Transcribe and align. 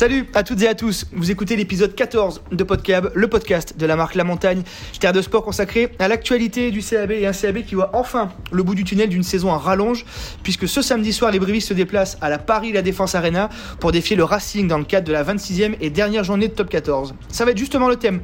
Salut 0.00 0.24
à 0.32 0.42
toutes 0.42 0.62
et 0.62 0.66
à 0.66 0.74
tous, 0.74 1.04
vous 1.12 1.30
écoutez 1.30 1.56
l'épisode 1.56 1.94
14 1.94 2.40
de 2.52 2.64
Podcab, 2.64 3.12
le 3.14 3.28
podcast 3.28 3.76
de 3.76 3.84
la 3.84 3.96
marque 3.96 4.14
La 4.14 4.24
Montagne, 4.24 4.62
terre 4.98 5.12
de 5.12 5.20
sport 5.20 5.44
consacrée 5.44 5.94
à 5.98 6.08
l'actualité 6.08 6.70
du 6.70 6.80
CAB 6.80 7.10
et 7.10 7.26
un 7.26 7.32
CAB 7.32 7.64
qui 7.64 7.74
voit 7.74 7.90
enfin 7.92 8.30
le 8.50 8.62
bout 8.62 8.74
du 8.74 8.82
tunnel 8.84 9.10
d'une 9.10 9.22
saison 9.22 9.52
à 9.52 9.58
rallonge, 9.58 10.06
puisque 10.42 10.66
ce 10.66 10.80
samedi 10.80 11.12
soir, 11.12 11.30
les 11.32 11.38
Brivistes 11.38 11.68
se 11.68 11.74
déplacent 11.74 12.16
à 12.22 12.30
la 12.30 12.38
Paris 12.38 12.72
La 12.72 12.80
Défense 12.80 13.14
Arena 13.14 13.50
pour 13.78 13.92
défier 13.92 14.16
le 14.16 14.24
Racing 14.24 14.66
dans 14.66 14.78
le 14.78 14.84
cadre 14.84 15.06
de 15.06 15.12
la 15.12 15.22
26e 15.22 15.74
et 15.82 15.90
dernière 15.90 16.24
journée 16.24 16.48
de 16.48 16.54
top 16.54 16.70
14. 16.70 17.12
Ça 17.28 17.44
va 17.44 17.50
être 17.50 17.58
justement 17.58 17.90
le 17.90 17.96
thème 17.96 18.22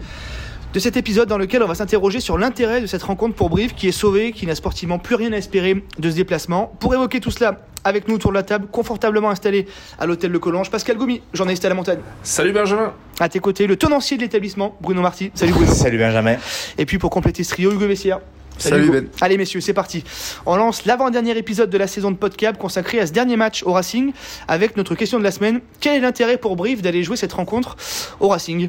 de 0.76 0.80
cet 0.80 0.98
épisode 0.98 1.26
dans 1.26 1.38
lequel 1.38 1.62
on 1.62 1.66
va 1.66 1.74
s'interroger 1.74 2.20
sur 2.20 2.36
l'intérêt 2.36 2.82
de 2.82 2.86
cette 2.86 3.02
rencontre 3.02 3.34
pour 3.34 3.48
Brive 3.48 3.72
qui 3.72 3.88
est 3.88 3.92
sauvée, 3.92 4.32
qui 4.32 4.44
n'a 4.44 4.54
sportivement 4.54 4.98
plus 4.98 5.14
rien 5.14 5.32
à 5.32 5.38
espérer 5.38 5.82
de 5.98 6.10
ce 6.10 6.16
déplacement. 6.16 6.70
Pour 6.80 6.92
évoquer 6.92 7.18
tout 7.18 7.30
cela, 7.30 7.62
avec 7.82 8.08
nous 8.08 8.16
autour 8.16 8.30
de 8.30 8.36
la 8.36 8.42
table, 8.42 8.66
confortablement 8.70 9.30
installé 9.30 9.66
à 9.98 10.04
l'hôtel 10.04 10.32
Le 10.32 10.38
Collange, 10.38 10.70
Pascal 10.70 10.98
Goumi, 10.98 11.22
journaliste 11.32 11.64
à 11.64 11.70
la 11.70 11.74
montagne. 11.74 12.00
Salut 12.22 12.52
Benjamin. 12.52 12.92
À 13.20 13.30
tes 13.30 13.38
côtés, 13.38 13.66
le 13.66 13.76
tenancier 13.76 14.18
de 14.18 14.22
l'établissement, 14.22 14.76
Bruno 14.82 15.00
Marty. 15.00 15.30
Salut 15.34 15.52
Bruno. 15.52 15.72
Salut 15.72 15.96
Benjamin. 15.96 16.36
Et 16.76 16.84
puis 16.84 16.98
pour 16.98 17.08
compléter 17.08 17.42
ce 17.42 17.54
trio, 17.54 17.72
Hugo 17.72 17.86
Vessière. 17.86 18.20
Salut, 18.58 18.90
Ben. 18.90 19.08
Allez 19.22 19.38
messieurs, 19.38 19.62
c'est 19.62 19.72
parti. 19.72 20.04
On 20.44 20.56
lance 20.56 20.84
l'avant-dernier 20.84 21.38
épisode 21.38 21.70
de 21.70 21.78
la 21.78 21.86
saison 21.86 22.10
de 22.10 22.16
Podcab 22.16 22.58
consacré 22.58 23.00
à 23.00 23.06
ce 23.06 23.12
dernier 23.12 23.38
match 23.38 23.62
au 23.62 23.72
Racing 23.72 24.12
avec 24.46 24.76
notre 24.76 24.94
question 24.94 25.18
de 25.18 25.24
la 25.24 25.30
semaine. 25.30 25.62
Quel 25.80 25.96
est 25.96 26.00
l'intérêt 26.00 26.36
pour 26.36 26.54
Brive 26.54 26.82
d'aller 26.82 27.02
jouer 27.02 27.16
cette 27.16 27.32
rencontre 27.32 27.78
au 28.20 28.28
Racing? 28.28 28.68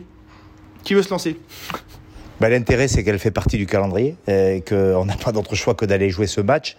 Qui 0.86 0.94
veut 0.94 1.04
se 1.04 1.10
lancer? 1.10 1.38
Bah, 2.40 2.50
L'intérêt, 2.50 2.88
c'est 2.88 3.04
qu'elle 3.04 3.20
fait 3.20 3.32
partie 3.32 3.58
du 3.58 3.66
calendrier 3.66 4.16
et 4.28 4.64
qu'on 4.68 5.06
n'a 5.06 5.16
pas 5.16 5.32
d'autre 5.32 5.56
choix 5.56 5.76
que 5.76 5.86
d'aller 5.86 6.10
jouer 6.10 6.28
ce 6.28 6.42
match. 6.42 6.76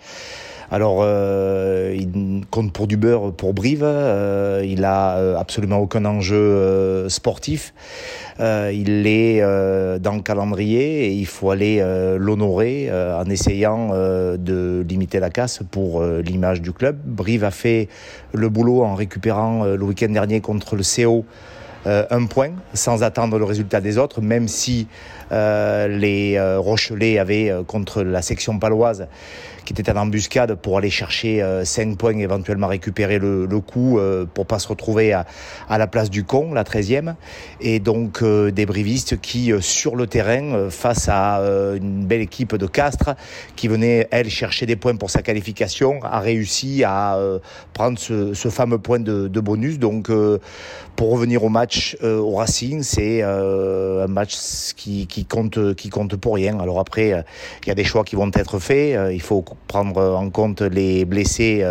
Alors, 0.70 0.98
euh, 1.00 1.96
il 1.96 2.42
compte 2.50 2.74
pour 2.74 2.86
du 2.86 2.98
beurre 2.98 3.32
pour 3.32 3.54
Brive. 3.54 3.82
Euh, 3.84 4.62
il 4.66 4.84
a 4.84 5.16
euh, 5.16 5.36
absolument 5.36 5.78
aucun 5.78 6.04
enjeu 6.04 6.36
euh, 6.36 7.08
sportif. 7.08 7.72
Euh, 8.38 8.70
il 8.72 9.06
est 9.06 9.40
dans 9.40 10.14
le 10.14 10.20
calendrier 10.20 11.06
et 11.06 11.12
il 11.12 11.26
faut 11.26 11.50
aller 11.50 11.82
l'honorer 12.18 12.90
en 12.92 13.28
essayant 13.28 13.90
de 13.90 14.84
limiter 14.88 15.18
la 15.20 15.30
casse 15.30 15.60
pour 15.70 16.02
l'image 16.02 16.60
du 16.60 16.72
club. 16.72 16.98
Brive 17.04 17.44
a 17.44 17.50
fait 17.50 17.88
le 18.32 18.48
boulot 18.48 18.84
en 18.84 18.94
récupérant 18.94 19.64
le 19.64 19.82
week-end 19.82 20.10
dernier 20.10 20.40
contre 20.40 20.76
le 20.76 20.82
CO 20.82 21.24
euh, 21.86 22.04
un 22.10 22.26
point 22.26 22.50
sans 22.74 23.02
attendre 23.02 23.38
le 23.38 23.44
résultat 23.44 23.80
des 23.80 23.98
autres, 23.98 24.20
même 24.20 24.48
si 24.48 24.88
euh, 25.30 25.86
les 25.86 26.36
euh, 26.36 26.58
Rochelais 26.58 27.18
avaient 27.18 27.52
contre 27.66 28.02
la 28.02 28.22
section 28.22 28.58
paloise 28.58 29.06
qui 29.64 29.74
était 29.74 29.92
en 29.92 29.96
embuscade 29.96 30.54
pour 30.54 30.78
aller 30.78 30.88
chercher 30.88 31.44
5 31.62 31.98
points, 31.98 32.16
éventuellement 32.16 32.68
récupérer 32.68 33.18
le, 33.18 33.46
coup 33.60 34.00
pour 34.32 34.46
pas 34.46 34.58
se 34.58 34.66
retrouver 34.66 35.12
à, 35.12 35.26
la 35.68 35.86
place 35.86 36.08
du 36.08 36.24
con, 36.24 36.54
la 36.54 36.64
13e. 36.64 37.16
Et 37.60 37.78
donc 37.78 38.24
des 38.24 38.64
brivistes 38.64 39.20
qui, 39.20 39.52
sur 39.60 39.94
le 39.94 40.06
terrain, 40.06 40.70
face 40.70 41.10
à 41.10 41.42
une 41.76 42.06
belle 42.06 42.22
équipe 42.22 42.56
de 42.56 42.66
Castres, 42.66 43.14
qui 43.56 43.68
venait, 43.68 44.08
elle, 44.10 44.30
chercher 44.30 44.64
des 44.64 44.76
points 44.76 44.96
pour 44.96 45.10
sa 45.10 45.20
qualification, 45.20 46.00
a 46.02 46.18
réussi 46.20 46.82
à 46.82 47.18
prendre 47.74 47.98
ce, 47.98 48.32
ce, 48.32 48.48
fameux 48.48 48.78
point 48.78 49.00
de, 49.00 49.28
de 49.28 49.40
bonus. 49.40 49.78
Donc 49.78 50.10
pour 50.96 51.10
revenir 51.12 51.44
au 51.44 51.48
match 51.50 51.67
euh, 52.02 52.18
au 52.18 52.36
Racing, 52.36 52.82
c'est 52.82 53.20
euh, 53.22 54.04
un 54.04 54.06
match 54.06 54.36
qui, 54.76 55.06
qui, 55.06 55.24
compte 55.24 55.74
qui 55.74 55.88
compte 55.88 56.16
pour 56.16 56.34
rien. 56.34 56.58
Alors 56.60 56.78
après, 56.78 57.12
euh, 57.12 57.22
il 57.62 57.68
y 57.68 57.70
a 57.70 57.74
des 57.74 57.84
choix 57.84 58.04
qui 58.04 58.16
vont 58.16 58.30
être 58.34 58.58
faits. 58.58 58.98
il 59.12 59.20
faut 59.20 59.44
prendre 59.66 60.00
en 60.14 60.30
compte 60.30 60.62
les 60.62 61.04
blessés, 61.04 61.64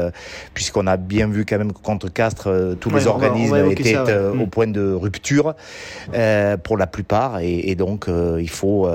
puisqu'on 0.54 0.88
a 0.88 0.98
bien 0.98 1.28
vu 1.28 1.46
quand 1.46 1.58
même 1.58 1.74
que 1.74 1.80
contre 1.80 2.12
Castres, 2.12 2.76
tous 2.80 2.90
les 2.90 3.08
organismes 3.08 3.72
étaient 3.72 3.98
au 3.98 4.46
mm. 4.46 4.50
point 4.50 4.68
de 4.68 4.94
rupture 4.94 5.56
pour 6.64 6.78
la 6.78 6.88
plupart, 6.88 7.40
et, 7.40 7.70
et 7.70 7.76
donc 7.76 8.08
il 8.08 8.50
faut 8.50 8.90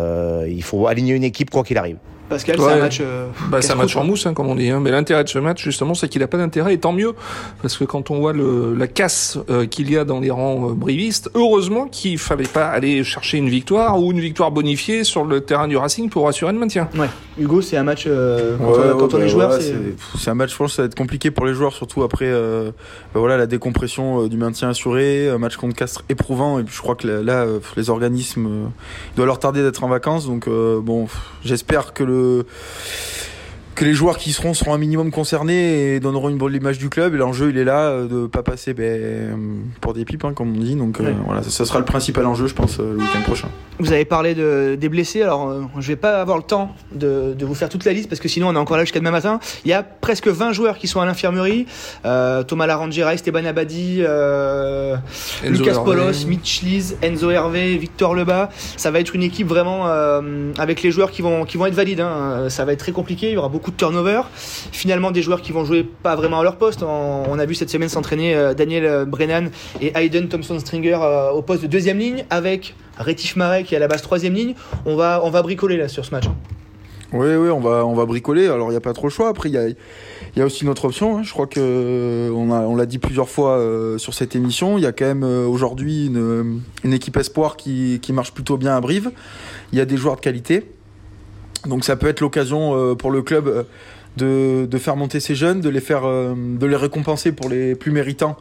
il 0.47 0.62
faut 0.62 0.87
aligner 0.87 1.15
une 1.15 1.25
équipe 1.25 1.50
quoi 1.50 1.62
qu'il 1.62 1.78
arrive. 1.78 1.99
Pascal, 2.32 2.56
c'est 2.59 2.72
un 2.72 2.78
match. 2.78 2.98
Euh, 3.03 3.28
bah, 3.50 3.60
c'est 3.60 3.72
un 3.72 3.76
match 3.76 3.94
en 3.94 4.04
mousse, 4.04 4.25
hein, 4.25 4.32
comme 4.32 4.48
on 4.48 4.54
dit. 4.54 4.70
Hein. 4.70 4.81
Mais 4.81 4.91
l'intérêt 4.91 5.22
de 5.22 5.28
ce 5.28 5.38
match, 5.38 5.62
justement, 5.62 5.93
c'est 5.93 6.09
qu'il 6.09 6.22
n'a 6.22 6.26
pas 6.26 6.38
d'intérêt, 6.38 6.72
et 6.72 6.78
tant 6.78 6.93
mieux, 6.93 7.12
parce 7.60 7.76
que 7.76 7.84
quand 7.84 8.10
on 8.10 8.20
voit 8.20 8.32
le, 8.32 8.75
la 8.75 8.87
casse 8.87 9.38
euh, 9.50 9.66
qu'il 9.66 9.91
y 9.91 9.98
a 9.98 10.04
dans 10.04 10.20
les 10.20 10.31
rangs 10.31 10.70
euh, 10.70 10.72
brivistes, 10.72 11.31
heureusement 11.34 11.88
qu'il 11.88 12.16
fallait 12.16 12.44
pas 12.44 12.69
aller 12.69 13.04
chercher 13.04 13.37
une 13.37 13.50
victoire 13.50 14.00
ou 14.00 14.12
une 14.12 14.20
victoire 14.20 14.50
bonifiée 14.50 15.04
sur 15.04 15.25
le 15.25 15.43
terrain 15.43 15.69
du 15.69 15.76
Racing 15.76 16.09
pour 16.09 16.26
assurer 16.26 16.53
le 16.53 16.59
maintien. 16.59 16.88
Ouais. 16.97 17.09
Hugo, 17.38 17.62
c'est 17.62 17.76
un 17.76 17.82
match 17.82 18.06
quand, 18.06 19.15
on, 19.15 19.20
est 19.20 19.28
joueur. 19.28 19.59
c'est 20.19 20.31
un 20.31 20.34
match, 20.34 20.53
je 20.53 20.56
pense, 20.56 20.75
ça 20.75 20.82
va 20.82 20.87
être 20.87 20.94
compliqué 20.94 21.31
pour 21.31 21.47
les 21.47 21.54
joueurs, 21.54 21.72
surtout 21.72 22.03
après, 22.03 22.31
bah, 22.31 23.20
voilà, 23.20 23.37
la 23.37 23.47
décompression 23.47 24.26
du 24.26 24.37
maintien 24.37 24.69
assuré, 24.69 25.28
un 25.28 25.38
match 25.38 25.56
contre 25.56 25.75
Castres 25.75 26.04
éprouvant, 26.09 26.59
et 26.59 26.65
puis 26.65 26.75
je 26.75 26.81
crois 26.81 26.94
que 26.94 27.09
là, 27.09 27.47
les 27.76 27.91
organismes, 27.91 28.70
il 29.12 29.16
doit 29.16 29.26
leur 29.26 29.38
tarder 29.38 29.62
d'être 29.62 29.82
en 29.82 29.88
vacances, 29.88 30.26
donc 30.26 30.48
bon, 30.48 31.06
j'espère 31.44 31.94
que 31.94 32.04
le 32.04 32.47
que 33.75 33.84
les 33.84 33.94
joueurs 33.94 34.19
qui 34.19 34.33
seront 34.33 34.55
seront 34.55 34.75
un 34.75 34.78
minimum 34.78 35.10
concernés 35.10 35.94
et 35.94 36.00
donneront 36.00 36.28
une 36.28 36.37
bonne 36.37 36.55
image 36.55 36.78
du 36.78 36.88
club. 36.88 37.15
Et 37.15 37.19
l'enjeu, 37.19 37.50
il 37.50 37.59
est 37.59 37.65
là 37.65 37.88
euh, 37.88 38.06
de 38.06 38.27
pas 38.27 38.43
passer 38.43 38.75
ben, 38.75 39.62
pour 39.81 39.94
des 39.94 40.05
pipes, 40.05 40.25
hein, 40.25 40.33
comme 40.34 40.56
on 40.56 40.60
dit. 40.60 40.75
Donc 40.75 41.00
euh, 41.00 41.12
voilà, 41.25 41.43
ça, 41.43 41.65
sera 41.65 41.78
le 41.78 41.84
principal 41.84 42.27
enjeu, 42.27 42.47
je 42.47 42.55
pense, 42.55 42.78
euh, 42.81 42.93
le 42.93 42.99
week-end 42.99 43.22
prochain. 43.22 43.49
Vous 43.78 43.93
avez 43.93 44.05
parlé 44.05 44.34
de, 44.34 44.77
des 44.78 44.88
blessés. 44.88 45.22
Alors, 45.22 45.55
je 45.78 45.88
vais 45.88 45.97
pas 45.97 46.21
avoir 46.21 46.37
le 46.37 46.43
temps 46.43 46.75
de, 46.93 47.34
de, 47.37 47.47
vous 47.47 47.55
faire 47.55 47.69
toute 47.69 47.84
la 47.84 47.93
liste 47.93 48.09
parce 48.09 48.21
que 48.21 48.28
sinon, 48.28 48.49
on 48.49 48.55
est 48.55 48.59
encore 48.59 48.77
là 48.77 48.84
jusqu'à 48.84 49.00
demain 49.00 49.11
matin. 49.11 49.41
Il 49.65 49.71
y 49.71 49.75
a 49.75 49.82
presque 49.82 50.28
20 50.28 50.53
joueurs 50.53 50.78
qui 50.78 50.87
sont 50.87 51.00
à 51.00 51.06
l'infirmerie. 51.06 51.66
Thomas 52.03 52.66
Larangera, 52.66 53.15
Esteban 53.15 53.44
Abadi, 53.44 54.03
Lucas 55.44 55.81
Polos, 55.84 56.27
Mitch 56.27 56.62
Liz, 56.62 56.97
Enzo 57.03 57.31
Hervé, 57.31 57.77
Victor 57.77 58.15
Lebas. 58.15 58.50
Ça 58.77 58.91
va 58.91 59.00
être 59.00 59.15
une 59.16 59.22
équipe 59.22 59.47
vraiment 59.47 59.87
avec 60.59 60.82
les 60.82 60.91
joueurs 60.91 61.11
qui 61.11 61.22
vont, 61.22 61.44
qui 61.44 61.56
vont 61.56 61.66
être 61.66 61.75
valides. 61.75 62.00
Hein. 62.00 62.49
Ça 62.49 62.65
va 62.65 62.72
être 62.72 62.81
très 62.81 62.93
compliqué. 62.93 63.28
Il 63.28 63.34
y 63.34 63.37
aura 63.37 63.49
beaucoup 63.49 63.62
de 63.71 63.77
turnover. 63.77 64.23
Finalement, 64.34 65.11
des 65.11 65.23
joueurs 65.23 65.43
qui 65.43 65.53
vont 65.53 65.65
jouer 65.65 65.84
pas 65.84 66.17
vraiment 66.17 66.41
à 66.41 66.43
leur 66.43 66.56
poste. 66.56 66.83
On 66.83 67.39
a 67.39 67.47
vu 67.47 67.55
cette 67.55 67.71
semaine 67.71 67.89
s'entraîner 67.89 68.34
euh, 68.34 68.55
Daniel 68.55 68.84
euh, 68.84 69.05
Brennan 69.05 69.50
et 69.81 69.93
Hayden 69.95 70.28
Thompson-Stringer 70.28 70.99
euh, 71.00 71.31
au 71.31 71.43
poste 71.43 71.62
de 71.62 71.67
deuxième 71.67 71.99
ligne 71.99 72.25
avec 72.31 72.75
Rétif 72.99 73.37
Marais 73.37 73.65
qui 73.65 73.75
est 73.75 73.77
à 73.77 73.81
la 73.81 73.89
base 73.89 74.03
troisième 74.03 74.34
ligne. 74.34 74.55
On 74.87 74.97
va, 74.97 75.21
on 75.25 75.31
va 75.31 75.43
bricoler 75.43 75.77
là 75.77 75.89
sur 75.89 76.05
ce 76.05 76.11
match. 76.11 76.25
Oui, 77.12 77.34
oui, 77.37 77.50
on 77.50 77.61
va, 77.61 77.84
on 77.84 77.93
va 77.93 78.06
bricoler. 78.06 78.47
Alors, 78.47 78.69
il 78.69 78.71
n'y 78.71 78.77
a 78.77 78.81
pas 78.81 78.95
trop 78.95 79.06
le 79.06 79.12
choix. 79.12 79.28
Après, 79.28 79.50
il 79.50 79.53
y 79.53 79.59
a, 79.59 79.69
y 79.69 80.41
a 80.41 80.47
aussi 80.47 80.65
une 80.65 80.71
autre 80.71 80.87
option. 80.87 81.19
Hein. 81.19 81.23
Je 81.23 81.31
crois 81.31 81.47
que 81.47 82.31
on, 82.34 82.75
l'a 82.75 82.87
dit 82.87 82.97
plusieurs 82.97 83.29
fois 83.29 83.62
sur 83.99 84.15
cette 84.15 84.34
émission. 84.34 84.79
Il 84.79 84.84
y 84.84 84.87
a 84.87 84.93
quand 84.93 85.05
même 85.05 85.23
aujourd'hui 85.23 86.06
une, 86.06 86.62
une, 86.84 86.93
équipe 86.94 87.19
espoir 87.19 87.59
qui, 87.59 88.00
qui 88.00 88.15
marche 88.15 88.33
plutôt 88.33 88.56
bien 88.56 88.75
à 88.75 88.81
Brive. 88.81 89.11
Il 89.75 89.79
y 89.79 89.83
a 89.83 89.84
des 89.84 89.99
joueurs 89.99 90.17
de 90.17 90.23
qualité. 90.23 90.65
Donc 91.67 91.84
ça 91.84 91.97
peut 91.97 92.09
être 92.09 92.21
l'occasion 92.21 92.75
euh, 92.75 92.95
pour 92.95 93.11
le 93.11 93.23
club 93.23 93.49
euh, 94.21 94.67
de, 94.67 94.78
faire 94.78 94.97
monter 94.97 95.21
ces 95.21 95.34
jeunes, 95.34 95.61
de 95.61 95.69
les 95.69 95.81
faire, 95.81 96.03
euh, 96.05 96.34
de 96.37 96.67
les 96.67 96.77
récompenser 96.77 97.33
pour 97.33 97.49
les 97.49 97.75
plus 97.75 97.93
méritants. 97.93 98.37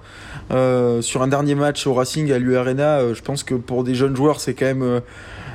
Sur 1.01 1.21
un 1.21 1.27
dernier 1.27 1.55
match 1.55 1.87
au 1.87 1.93
Racing 1.93 2.31
à 2.31 2.37
l'URNA, 2.37 3.13
je 3.13 3.21
pense 3.21 3.43
que 3.43 3.55
pour 3.55 3.83
des 3.83 3.95
jeunes 3.95 4.15
joueurs, 4.15 4.41
c'est 4.41 4.53
quand 4.53 4.65
même 4.65 5.01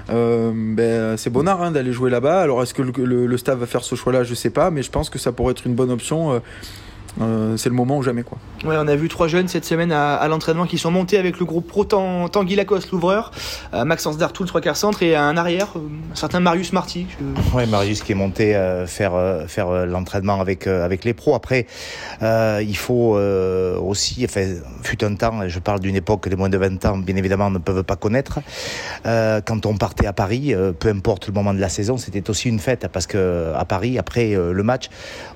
euh, 0.08 0.52
ben, 0.54 1.16
c'est 1.16 1.30
bon 1.30 1.46
hein, 1.48 1.70
d'aller 1.70 1.92
jouer 1.92 2.10
là-bas. 2.10 2.40
Alors 2.40 2.62
est-ce 2.62 2.74
que 2.74 2.82
le, 2.82 3.26
le, 3.26 3.36
staff 3.38 3.58
va 3.58 3.66
faire 3.66 3.84
ce 3.84 3.94
choix-là? 3.94 4.24
Je 4.24 4.34
sais 4.34 4.50
pas, 4.50 4.70
mais 4.70 4.82
je 4.82 4.90
pense 4.90 5.10
que 5.10 5.18
ça 5.18 5.32
pourrait 5.32 5.52
être 5.52 5.66
une 5.66 5.74
bonne 5.74 5.90
option. 5.90 6.40
Euh, 7.20 7.56
c'est 7.56 7.68
le 7.68 7.74
moment 7.74 7.98
ou 7.98 8.02
jamais 8.02 8.22
quoi. 8.22 8.38
Ouais, 8.64 8.76
on 8.78 8.88
a 8.88 8.96
vu 8.96 9.08
trois 9.08 9.28
jeunes 9.28 9.48
cette 9.48 9.64
semaine 9.64 9.92
à, 9.92 10.14
à 10.14 10.28
l'entraînement 10.28 10.66
qui 10.66 10.78
sont 10.78 10.90
montés 10.90 11.18
avec 11.18 11.38
le 11.38 11.46
groupe 11.46 11.66
pro 11.66 11.84
Tanguy 11.84 12.56
Lacoste, 12.56 12.90
l'ouvreur, 12.90 13.30
euh, 13.74 13.84
Maxence 13.84 14.18
Dartou, 14.18 14.42
le 14.42 14.48
trois 14.48 14.60
quarts 14.60 14.76
centre, 14.76 15.02
et 15.02 15.14
un 15.16 15.36
arrière, 15.36 15.68
euh, 15.76 15.80
un 16.12 16.16
certain 16.16 16.40
Marius 16.40 16.72
Marty. 16.72 17.06
Je... 17.18 17.56
Ouais, 17.56 17.66
Marius 17.66 18.02
qui 18.02 18.12
est 18.12 18.16
monté 18.16 18.56
euh, 18.56 18.86
faire 18.86 19.14
euh, 19.14 19.46
faire 19.46 19.68
euh, 19.68 19.86
l'entraînement 19.86 20.40
avec 20.40 20.66
avec 20.66 21.04
les 21.04 21.14
pros. 21.14 21.34
Après, 21.34 21.66
il 22.22 22.76
faut 22.76 23.16
aussi, 23.16 24.24
enfin, 24.24 24.46
fut 24.82 25.04
un 25.04 25.14
temps, 25.14 25.48
je 25.48 25.58
parle 25.58 25.80
d'une 25.80 25.96
époque 25.96 26.22
que 26.22 26.28
les 26.28 26.36
moins 26.36 26.48
de 26.48 26.58
20 26.58 26.84
ans, 26.86 26.98
bien 26.98 27.16
évidemment, 27.16 27.50
ne 27.50 27.58
peuvent 27.58 27.84
pas 27.84 27.96
connaître. 27.96 28.40
quand 29.04 29.66
on 29.66 29.76
partait 29.76 30.06
à 30.06 30.12
Paris, 30.12 30.54
peu 30.78 30.88
importe 30.88 31.28
le 31.28 31.32
moment 31.32 31.54
de 31.54 31.60
la 31.60 31.68
saison, 31.68 31.96
c'était 31.96 32.28
aussi 32.30 32.48
une 32.48 32.58
fête 32.58 32.86
parce 32.92 33.06
que 33.06 33.52
à 33.54 33.64
Paris, 33.64 33.98
après 33.98 34.34
le 34.34 34.62
match, 34.62 34.88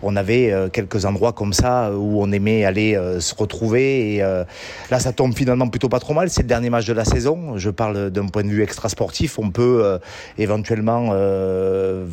on 0.02 0.16
avait 0.16 0.52
quelques 0.72 1.04
endroits 1.04 1.32
comme 1.32 1.52
ça 1.52 1.69
où 1.92 2.22
on 2.22 2.32
aimait 2.32 2.64
aller 2.64 2.94
euh, 2.94 3.20
se 3.20 3.34
retrouver. 3.34 4.14
Et 4.14 4.22
euh, 4.22 4.44
là, 4.90 4.98
ça 5.00 5.12
tombe 5.12 5.34
finalement 5.34 5.68
plutôt 5.68 5.88
pas 5.88 6.00
trop 6.00 6.14
mal. 6.14 6.30
C'est 6.30 6.42
le 6.42 6.48
dernier 6.48 6.70
match 6.70 6.86
de 6.86 6.92
la 6.92 7.04
saison. 7.04 7.56
Je 7.56 7.70
parle 7.70 8.10
d'un 8.10 8.26
point 8.26 8.42
de 8.42 8.48
vue 8.48 8.62
extra 8.62 8.88
sportif. 8.88 9.38
On 9.38 9.50
peut 9.50 9.80
euh, 9.84 9.98
éventuellement 10.38 11.10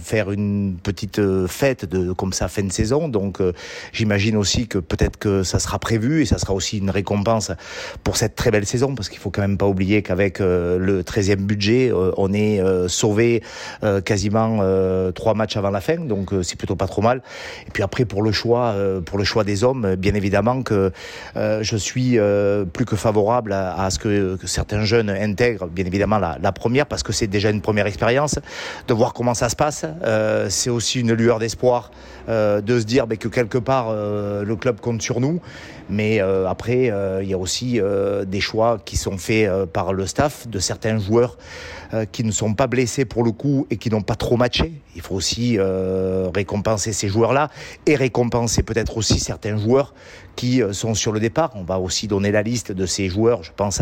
faire 0.01 0.31
une 0.31 0.77
petite 0.81 1.21
fête 1.47 1.85
de 1.85 2.13
comme 2.13 2.33
ça 2.33 2.47
fin 2.47 2.63
de 2.63 2.71
saison. 2.71 3.09
Donc, 3.09 3.39
j'imagine 3.91 4.37
aussi 4.37 4.67
que 4.67 4.77
peut-être 4.77 5.17
que 5.17 5.43
ça 5.43 5.59
sera 5.59 5.79
prévu 5.79 6.21
et 6.21 6.25
ça 6.25 6.37
sera 6.37 6.53
aussi 6.53 6.77
une 6.77 6.89
récompense 6.89 7.51
pour 8.03 8.17
cette 8.17 8.35
très 8.35 8.51
belle 8.51 8.65
saison 8.65 8.95
parce 8.95 9.09
qu'il 9.09 9.19
faut 9.19 9.29
quand 9.29 9.41
même 9.41 9.57
pas 9.57 9.67
oublier 9.67 10.01
qu'avec 10.01 10.39
le 10.39 11.01
13e 11.01 11.35
budget, 11.35 11.91
on 11.93 12.33
est 12.33 12.61
sauvé 12.87 13.43
quasiment 14.05 14.59
trois 15.13 15.33
matchs 15.33 15.57
avant 15.57 15.71
la 15.71 15.81
fin. 15.81 15.97
Donc, 15.97 16.31
c'est 16.43 16.57
plutôt 16.57 16.75
pas 16.75 16.87
trop 16.87 17.01
mal. 17.01 17.21
Et 17.67 17.71
puis 17.71 17.83
après, 17.83 18.05
pour 18.05 18.21
le 18.21 18.31
choix, 18.31 18.75
pour 19.05 19.17
le 19.17 19.23
choix 19.23 19.43
des 19.47 19.63
hommes, 19.63 19.95
bien 19.95 20.13
évidemment 20.13 20.61
que 20.61 20.91
je 21.35 21.75
suis 21.75 22.19
plus 22.73 22.85
que 22.85 22.95
favorable 22.95 23.53
à, 23.53 23.89
ce 23.89 23.97
que, 23.97 24.37
certains 24.45 24.83
jeunes 24.85 25.09
intègrent, 25.09 25.67
bien 25.67 25.85
évidemment, 25.85 26.19
la, 26.19 26.51
première, 26.51 26.85
parce 26.85 27.01
que 27.01 27.13
c'est 27.13 27.27
déjà 27.27 27.49
une 27.49 27.61
première 27.61 27.87
expérience, 27.87 28.39
de 28.87 28.93
voir 28.93 29.13
comment 29.13 29.33
ça 29.33 29.49
se 29.49 29.55
passe. 29.55 29.85
c'est 30.49 30.69
aussi 30.69 30.99
une 30.99 31.13
lueur 31.13 31.39
d'espoir 31.39 31.91
de 32.27 32.79
se 32.79 32.85
dire 32.85 33.07
ben, 33.07 33.17
que 33.17 33.27
quelque 33.27 33.57
part, 33.57 33.91
le 33.93 34.55
club 34.55 34.79
compte 34.79 35.01
sur 35.01 35.19
nous. 35.19 35.41
Mais 35.89 36.21
euh, 36.21 36.47
après, 36.47 36.89
euh, 36.91 37.23
il 37.23 37.29
y 37.29 37.33
a 37.33 37.37
aussi 37.37 37.79
euh, 37.79 38.25
des 38.25 38.41
choix 38.41 38.79
qui 38.83 38.97
sont 38.97 39.17
faits 39.17 39.49
par 39.71 39.93
le 39.93 40.05
staff 40.05 40.47
de 40.47 40.59
certains 40.59 40.97
joueurs 40.97 41.37
qui 42.11 42.25
ne 42.25 42.31
sont 42.31 42.53
pas 42.53 42.67
blessés 42.67 43.05
pour 43.05 43.23
le 43.23 43.31
coup 43.31 43.65
et 43.69 43.77
qui 43.77 43.89
n'ont 43.89 44.01
pas 44.01 44.15
trop 44.15 44.35
matché. 44.35 44.73
Il 44.95 45.01
faut 45.01 45.15
aussi 45.15 45.57
récompenser 46.33 46.91
ces 46.91 47.07
joueurs-là 47.07 47.49
et 47.85 47.95
récompenser 47.95 48.61
peut-être 48.61 48.97
aussi 48.97 49.19
certains 49.19 49.36
joueurs 49.57 49.93
qui 50.35 50.61
sont 50.71 50.93
sur 50.93 51.11
le 51.11 51.19
départ. 51.19 51.51
On 51.55 51.63
va 51.63 51.79
aussi 51.79 52.07
donner 52.07 52.31
la 52.31 52.43
liste 52.43 52.71
de 52.71 52.85
ces 52.85 53.09
joueurs. 53.09 53.43
Je 53.43 53.51
pense 53.55 53.81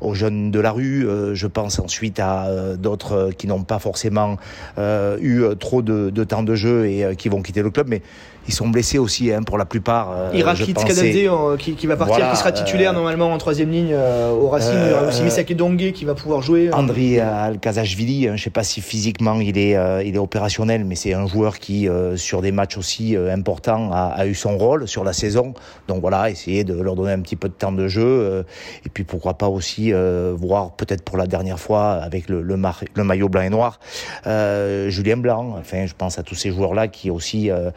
aux 0.00 0.14
jeunes 0.14 0.50
de 0.50 0.58
la 0.58 0.72
rue, 0.72 1.06
je 1.32 1.46
pense 1.46 1.78
ensuite 1.78 2.18
à 2.18 2.74
d'autres 2.76 3.30
qui 3.36 3.46
n'ont 3.46 3.62
pas 3.62 3.78
forcément 3.78 4.36
eu 4.78 5.44
trop 5.60 5.80
de, 5.82 6.10
de, 6.10 6.24
temps 6.24 6.42
de 6.42 6.54
jeu 6.54 6.86
et 6.88 7.14
qui 7.16 7.28
vont 7.28 7.40
quitter 7.42 7.62
le 7.62 7.70
club. 7.70 7.86
Mais 7.88 8.02
ils 8.48 8.54
sont 8.54 8.68
blessés 8.68 8.98
aussi 8.98 9.32
hein, 9.32 9.42
pour 9.42 9.58
la 9.58 9.64
plupart. 9.64 10.10
Euh, 10.12 10.30
Irakit 10.34 10.76
euh, 10.76 11.56
qui, 11.56 11.74
qui, 11.74 11.86
va 11.86 11.96
partir, 11.96 12.30
qui 12.30 12.36
sera 12.36 12.52
titulaire 12.52 12.90
euh, 12.90 12.94
normalement 12.94 13.32
en 13.32 13.38
troisième 13.38 13.70
ligne 13.70 13.92
euh, 13.92 14.30
au 14.30 14.48
Racing. 14.48 14.74
il 14.74 14.90
y 14.90 14.92
aura 14.92 15.06
aussi 15.06 15.22
Misaki 15.22 15.54
Dongue 15.54 15.92
qui 15.92 16.04
va 16.04 16.14
pouvoir 16.14 16.42
jouer. 16.42 16.72
Andri 16.72 17.20
Alkazashvili, 17.20 18.26
hein, 18.26 18.30
je 18.30 18.32
ne 18.32 18.44
sais 18.44 18.50
pas 18.50 18.64
si 18.64 18.80
physiquement 18.80 19.40
il 19.40 19.58
est, 19.58 19.76
il 20.04 20.14
est 20.14 20.18
opérationnel, 20.18 20.84
mais 20.84 20.96
c'est 20.96 21.14
un 21.14 21.26
joueur 21.26 21.58
qui, 21.58 21.88
sur 22.16 22.42
des 22.42 22.52
matchs 22.52 22.76
aussi 22.76 23.16
importants, 23.16 23.90
a, 23.92 24.08
a, 24.08 24.26
eu 24.26 24.34
son 24.34 24.58
rôle 24.58 24.88
sur 24.88 25.04
la 25.04 25.12
saison. 25.12 25.54
Donc 25.88 26.00
voilà, 26.00 26.30
essayer 26.30 26.64
de 26.64 26.80
leur 26.80 26.96
donner 26.96 27.12
un 27.12 27.20
petit 27.20 27.36
peu 27.36 27.48
de 27.48 27.54
temps 27.54 27.72
de 27.72 27.88
jeu. 27.88 28.44
et 28.84 28.88
puis 28.88 29.04
pourquoi 29.04 29.34
pas 29.34 29.48
aussi 29.48 29.92
voir 30.34 30.72
peut-être 30.72 31.02
pour 31.02 31.16
la 31.16 31.26
dernière 31.26 31.60
fois 31.60 31.92
avec 31.92 32.28
le, 32.28 32.42
le, 32.42 32.56
le 32.94 33.04
maillot 33.04 33.28
blanc 33.28 33.42
et 33.42 33.50
noir, 33.50 33.78
Julien 34.24 35.16
Blanc. 35.16 35.56
Enfin, 35.58 35.86
je 35.86 35.94
pense 35.96 36.18
à 36.18 36.22
tous 36.22 36.34
ces 36.34 36.50
joueurs-là 36.50 36.88
qui 36.88 37.10
aussi 37.10 37.50
euh, 37.50 37.70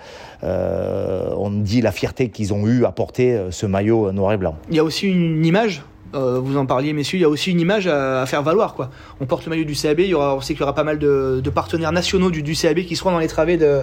on 1.38 1.52
dit 1.52 1.82
la 1.82 1.92
fierté 1.92 2.30
qu'ils 2.30 2.54
ont 2.54 2.68
eu 2.68 2.86
à 2.86 2.92
porter 2.92 3.34
euh, 3.34 3.52
ce 3.52 3.66
maillot 3.66 4.12
noir 4.12 4.34
et 4.34 4.38
blanc. 4.38 4.56
Il 4.70 4.76
y 4.76 4.80
a 4.80 4.84
aussi 4.84 5.08
une 5.08 5.46
image 5.46 5.82
euh, 6.16 6.40
vous 6.40 6.58
en 6.58 6.66
parliez, 6.66 6.94
messieurs, 6.94 7.18
il 7.18 7.22
y 7.22 7.26
a 7.26 7.30
aussi 7.30 7.52
une 7.52 7.60
image 7.60 7.88
à, 7.88 8.26
faire 8.26 8.44
valoir. 8.44 8.74
Quoi. 8.74 8.90
On 9.20 9.26
porte 9.26 9.46
le 9.46 9.50
maillot 9.50 9.66
du 9.66 9.76
CAB, 9.76 10.00
il 10.00 10.08
y 10.08 10.14
aura, 10.14 10.36
on 10.36 10.42
sait 10.42 10.54
qu'il 10.54 10.62
y 10.62 10.64
aura 10.64 10.76
pas 10.76 10.84
mal 10.84 10.98
de, 10.98 11.42
partenaires 11.54 11.92
nationaux 11.92 12.32
du, 12.32 12.54
CAB 12.54 12.80
qui 12.82 12.96
seront 12.96 13.12
dans 13.12 13.20
les 13.20 13.28
travées 13.28 13.58
de, 13.58 13.82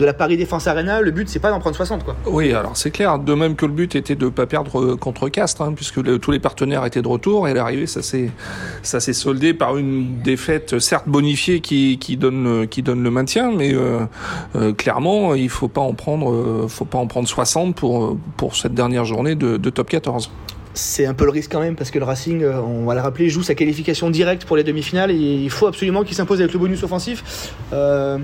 la 0.00 0.14
Paris 0.14 0.36
Défense 0.36 0.66
Arena. 0.66 1.00
Le 1.00 1.10
but, 1.10 1.28
c'est 1.28 1.38
pas 1.38 1.50
d'en 1.50 1.60
prendre 1.60 1.76
60. 1.76 2.04
Quoi. 2.04 2.16
Oui, 2.26 2.52
alors 2.52 2.76
c'est 2.76 2.90
clair. 2.90 3.18
De 3.18 3.34
même 3.34 3.56
que 3.56 3.66
le 3.66 3.72
but 3.72 3.94
était 3.94 4.14
de 4.14 4.26
ne 4.26 4.30
pas 4.30 4.46
perdre 4.46 4.80
euh, 4.80 4.96
contre 4.96 5.28
Castres, 5.28 5.62
hein, 5.62 5.72
puisque 5.74 6.02
tous 6.20 6.30
les 6.30 6.40
partenaires 6.40 6.84
étaient 6.84 7.02
de 7.02 7.08
retour. 7.08 7.48
Et 7.48 7.54
l'arrivée, 7.54 7.86
ça 7.86 8.02
s'est, 8.02 9.12
soldé 9.12 9.54
par 9.54 9.76
une 9.76 10.22
défaite, 10.22 10.78
certes 10.78 11.08
bonifiée, 11.08 11.60
qui, 11.60 12.16
donne, 12.16 12.66
qui 12.68 12.82
donne 12.82 13.02
le 13.02 13.10
maintien, 13.10 13.52
mais 13.52 13.72
euh, 13.74 14.72
clairement, 14.72 15.34
il 15.34 15.48
faut 15.48 15.68
pas 15.68 15.80
en 15.80 15.94
prendre, 15.94 16.66
faut 16.68 16.84
pas 16.84 16.98
en 16.98 17.06
prendre 17.06 17.28
60 17.28 17.74
pour, 17.74 18.16
pour 18.36 18.56
cette 18.56 18.74
dernière 18.74 19.04
journée 19.04 19.34
de 19.34 19.70
top 19.70 19.90
14 19.90 20.30
c'est 20.74 21.06
un 21.06 21.14
peu 21.14 21.24
le 21.24 21.30
risque 21.30 21.52
quand 21.52 21.60
même 21.60 21.76
parce 21.76 21.90
que 21.90 21.98
le 21.98 22.04
Racing, 22.04 22.42
euh, 22.42 22.60
on 22.60 22.84
va 22.84 22.94
le 22.94 23.00
rappeler, 23.00 23.28
joue 23.30 23.42
sa 23.42 23.54
qualification 23.54 24.10
directe 24.10 24.44
pour 24.44 24.56
les 24.56 24.64
demi-finales 24.64 25.10
et 25.10 25.14
il 25.14 25.50
faut 25.50 25.66
absolument 25.66 26.02
qu'il 26.02 26.16
s'impose 26.16 26.40
avec 26.40 26.52
le 26.52 26.58
bonus 26.58 26.82
offensif. 26.82 27.52
Euh, 27.72 28.18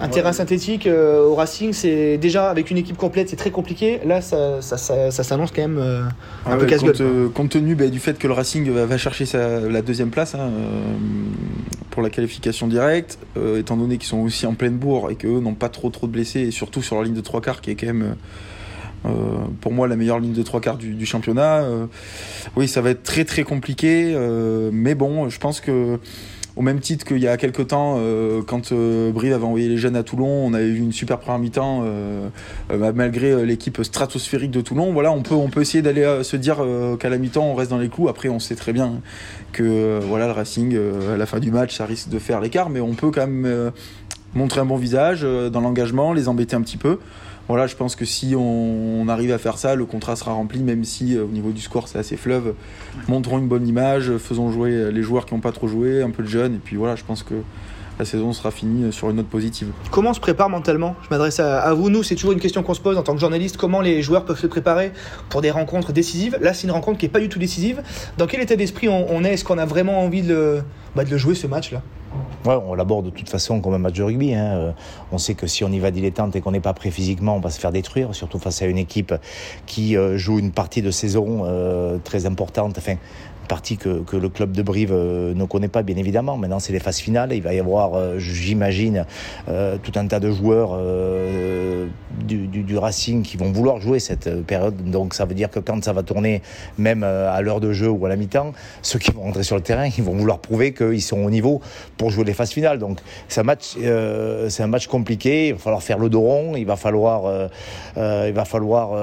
un 0.00 0.08
terrain 0.08 0.32
synthétique 0.32 0.86
euh, 0.86 1.24
au 1.24 1.34
Racing, 1.34 1.72
c'est 1.72 2.18
déjà 2.18 2.50
avec 2.50 2.70
une 2.70 2.78
équipe 2.78 2.96
complète, 2.96 3.28
c'est 3.28 3.36
très 3.36 3.50
compliqué. 3.50 4.00
Là, 4.04 4.20
ça, 4.20 4.60
s'annonce 4.60 5.50
quand 5.52 5.62
même 5.62 5.78
un 5.78 6.08
ah 6.46 6.56
peu 6.56 6.66
casse-gueule. 6.66 7.30
Compte, 7.32 7.50
tenu 7.50 7.74
bah, 7.74 7.88
du 7.88 8.00
fait 8.00 8.18
que 8.18 8.26
le 8.26 8.32
Racing 8.32 8.70
va, 8.70 8.96
chercher 8.96 9.24
la 9.68 9.82
deuxième 9.82 10.10
place 10.10 10.34
hein, 10.34 10.50
pour 11.90 12.02
la 12.02 12.10
qualification 12.10 12.66
directe, 12.66 13.18
étant 13.56 13.76
donné 13.76 13.98
qu'ils 13.98 14.08
sont 14.08 14.18
aussi 14.18 14.46
en 14.46 14.54
pleine 14.54 14.76
bourre 14.76 15.10
et 15.10 15.14
qu'eux 15.14 15.40
n'ont 15.40 15.54
pas 15.54 15.68
trop 15.68 15.90
trop 15.90 16.08
de 16.08 16.12
blessés, 16.12 16.40
et 16.40 16.50
surtout 16.50 16.82
sur 16.82 16.96
la 16.96 17.04
ligne 17.04 17.14
de 17.14 17.20
trois 17.20 17.40
quarts 17.40 17.60
qui 17.60 17.70
est 17.70 17.76
quand 17.76 17.86
même 17.86 18.16
pour 19.60 19.72
moi, 19.72 19.88
la 19.88 19.96
meilleure 19.96 20.20
ligne 20.20 20.32
de 20.32 20.42
trois 20.42 20.60
quarts 20.60 20.76
du, 20.76 21.06
championnat. 21.06 21.62
Euh, 21.62 21.86
oui, 22.56 22.68
ça 22.68 22.80
va 22.80 22.90
être 22.90 23.02
très 23.02 23.24
très 23.24 23.42
compliqué, 23.42 24.12
euh, 24.14 24.70
mais 24.72 24.94
bon, 24.94 25.28
je 25.28 25.38
pense 25.38 25.60
que 25.60 25.98
au 26.56 26.62
même 26.62 26.78
titre 26.78 27.04
qu'il 27.04 27.18
y 27.18 27.26
a 27.26 27.36
quelques 27.36 27.66
temps, 27.66 27.98
quand 28.46 28.72
Brive 28.72 29.32
avait 29.32 29.44
envoyé 29.44 29.68
les 29.68 29.76
jeunes 29.76 29.96
à 29.96 30.04
Toulon, 30.04 30.28
on 30.28 30.54
avait 30.54 30.68
eu 30.68 30.78
une 30.78 30.92
super 30.92 31.18
première 31.18 31.40
mi-temps, 31.40 31.84
bah, 32.68 32.92
malgré 32.94 33.44
l'équipe 33.44 33.82
stratosphérique 33.82 34.52
de 34.52 34.60
Toulon. 34.60 34.92
Voilà, 34.92 35.10
on 35.10 35.22
peut, 35.22 35.34
on 35.34 35.48
peut 35.48 35.62
essayer 35.62 35.82
d'aller 35.82 36.20
se 36.22 36.36
dire 36.36 36.64
qu'à 37.00 37.08
la 37.08 37.18
mi-temps, 37.18 37.44
on 37.44 37.56
reste 37.56 37.72
dans 37.72 37.78
les 37.78 37.88
clous. 37.88 38.08
Après, 38.08 38.28
on 38.28 38.38
sait 38.38 38.54
très 38.54 38.72
bien 38.72 39.00
que 39.50 39.98
voilà, 40.06 40.26
le 40.26 40.32
Racing, 40.32 40.78
à 41.12 41.16
la 41.16 41.26
fin 41.26 41.40
du 41.40 41.50
match, 41.50 41.76
ça 41.76 41.86
risque 41.86 42.08
de 42.08 42.20
faire 42.20 42.40
l'écart, 42.40 42.70
mais 42.70 42.80
on 42.80 42.94
peut 42.94 43.10
quand 43.10 43.26
même 43.26 43.72
montrer 44.36 44.60
un 44.60 44.64
bon 44.64 44.76
visage 44.76 45.22
dans 45.22 45.60
l'engagement, 45.60 46.12
les 46.12 46.28
embêter 46.28 46.54
un 46.54 46.62
petit 46.62 46.76
peu 46.76 47.00
voilà, 47.48 47.66
je 47.66 47.76
pense 47.76 47.96
que 47.96 48.04
si 48.04 48.34
on, 48.36 49.06
arrive 49.08 49.32
à 49.32 49.38
faire 49.38 49.58
ça, 49.58 49.74
le 49.74 49.84
contrat 49.84 50.16
sera 50.16 50.32
rempli, 50.32 50.62
même 50.62 50.84
si 50.84 51.16
euh, 51.16 51.24
au 51.24 51.28
niveau 51.28 51.50
du 51.50 51.60
score 51.60 51.88
c'est 51.88 51.98
assez 51.98 52.16
fleuve. 52.16 52.54
Montrons 53.06 53.38
une 53.38 53.48
bonne 53.48 53.68
image, 53.68 54.16
faisons 54.16 54.50
jouer 54.50 54.90
les 54.90 55.02
joueurs 55.02 55.26
qui 55.26 55.34
n'ont 55.34 55.40
pas 55.40 55.52
trop 55.52 55.68
joué, 55.68 56.02
un 56.02 56.10
peu 56.10 56.22
de 56.22 56.28
jeunes, 56.28 56.54
et 56.54 56.60
puis 56.62 56.76
voilà, 56.76 56.96
je 56.96 57.04
pense 57.04 57.22
que 57.22 57.34
la 57.98 58.04
saison 58.04 58.32
sera 58.32 58.50
finie 58.50 58.92
sur 58.92 59.10
une 59.10 59.16
note 59.16 59.28
positive. 59.28 59.68
Comment 59.90 60.10
on 60.10 60.14
se 60.14 60.20
prépare 60.20 60.50
mentalement? 60.50 60.96
Je 61.02 61.08
m'adresse 61.10 61.38
à, 61.38 61.72
vous, 61.74 61.90
nous, 61.90 62.02
c'est 62.02 62.16
toujours 62.16 62.32
une 62.32 62.40
question 62.40 62.62
qu'on 62.62 62.74
se 62.74 62.80
pose 62.80 62.98
en 62.98 63.02
tant 63.02 63.14
que 63.14 63.20
journaliste. 63.20 63.56
Comment 63.56 63.80
les 63.80 64.02
joueurs 64.02 64.24
peuvent 64.24 64.38
se 64.38 64.46
préparer 64.46 64.92
pour 65.28 65.42
des 65.42 65.50
rencontres 65.50 65.92
décisives? 65.92 66.36
Là, 66.40 66.54
c'est 66.54 66.66
une 66.66 66.72
rencontre 66.72 66.98
qui 66.98 67.06
n'est 67.06 67.12
pas 67.12 67.20
du 67.20 67.28
tout 67.28 67.38
décisive. 67.38 67.82
Dans 68.18 68.26
quel 68.26 68.40
état 68.40 68.56
d'esprit 68.56 68.88
on, 68.88 69.24
est? 69.24 69.34
Est-ce 69.34 69.44
qu'on 69.44 69.58
a 69.58 69.66
vraiment 69.66 70.02
envie 70.02 70.22
de 70.22 70.60
bah, 70.96 71.04
de 71.04 71.10
le 71.10 71.18
jouer 71.18 71.34
ce 71.34 71.46
match-là? 71.46 71.82
Ouais, 72.44 72.58
on 72.66 72.74
l'aborde 72.74 73.06
de 73.06 73.10
toute 73.10 73.30
façon 73.30 73.62
comme 73.62 73.72
un 73.72 73.78
match 73.78 73.94
de 73.94 74.02
rugby. 74.02 74.34
Hein. 74.34 74.44
Euh, 74.44 74.72
on 75.12 75.16
sait 75.16 75.34
que 75.34 75.46
si 75.46 75.64
on 75.64 75.72
y 75.72 75.78
va 75.78 75.90
dilettante 75.90 76.36
et 76.36 76.42
qu'on 76.42 76.50
n'est 76.50 76.60
pas 76.60 76.74
prêt 76.74 76.90
physiquement, 76.90 77.36
on 77.36 77.40
va 77.40 77.48
se 77.48 77.58
faire 77.58 77.72
détruire, 77.72 78.14
surtout 78.14 78.38
face 78.38 78.60
à 78.60 78.66
une 78.66 78.76
équipe 78.76 79.14
qui 79.64 79.96
euh, 79.96 80.18
joue 80.18 80.38
une 80.38 80.52
partie 80.52 80.82
de 80.82 80.90
saison 80.90 81.44
euh, 81.44 81.96
très 82.04 82.26
importante. 82.26 82.78
Partie 83.44 83.76
que, 83.76 84.00
que, 84.00 84.16
le 84.16 84.28
club 84.28 84.52
de 84.52 84.62
Brive 84.62 84.92
euh, 84.92 85.34
ne 85.34 85.44
connaît 85.44 85.68
pas, 85.68 85.82
bien 85.82 85.96
évidemment. 85.96 86.36
Maintenant, 86.36 86.58
c'est 86.58 86.72
les 86.72 86.78
phases 86.78 86.98
finales. 86.98 87.32
Il 87.32 87.42
va 87.42 87.54
y 87.54 87.60
avoir, 87.60 87.94
euh, 87.94 88.18
j'imagine, 88.18 89.06
euh, 89.48 89.76
tout 89.82 89.92
un 89.96 90.06
tas 90.06 90.20
de 90.20 90.30
joueurs 90.30 90.78
du, 92.26 92.78
Racing 92.78 93.22
qui 93.22 93.36
vont 93.36 93.52
vouloir 93.52 93.80
jouer 93.80 94.00
cette 94.00 94.42
période. 94.46 94.90
Donc, 94.90 95.14
ça 95.14 95.24
veut 95.24 95.34
dire 95.34 95.50
que 95.50 95.60
quand 95.60 95.84
ça 95.84 95.92
va 95.92 96.02
tourner, 96.02 96.42
même 96.76 97.04
à 97.04 97.40
l'heure 97.40 97.60
de 97.60 97.72
jeu 97.72 97.88
ou 97.88 98.04
à 98.04 98.08
la 98.08 98.16
mi-temps, 98.16 98.52
ceux 98.82 98.98
qui 98.98 99.12
vont 99.12 99.22
rentrer 99.22 99.44
sur 99.44 99.56
le 99.56 99.62
terrain, 99.62 99.86
ils 99.86 100.02
vont 100.02 100.14
vouloir 100.14 100.40
prouver 100.40 100.72
qu'ils 100.72 101.02
sont 101.02 101.18
au 101.18 101.30
niveau 101.30 101.60
pour 101.96 102.10
jouer 102.10 102.24
les 102.24 102.32
phases 102.32 102.50
finales. 102.50 102.78
Donc, 102.78 102.98
c'est 103.28 103.40
un 103.40 103.44
match, 103.44 103.76
c'est 104.48 104.62
un 104.62 104.66
match 104.66 104.88
compliqué. 104.88 105.48
Il 105.48 105.52
va 105.54 105.58
falloir 105.58 105.82
faire 105.82 105.98
le 105.98 106.08
dos 106.08 106.20
rond. 106.20 106.56
Il 106.56 106.66
va 106.66 106.76
falloir, 106.76 107.48
il 107.96 108.32
va 108.32 108.44
falloir 108.44 108.94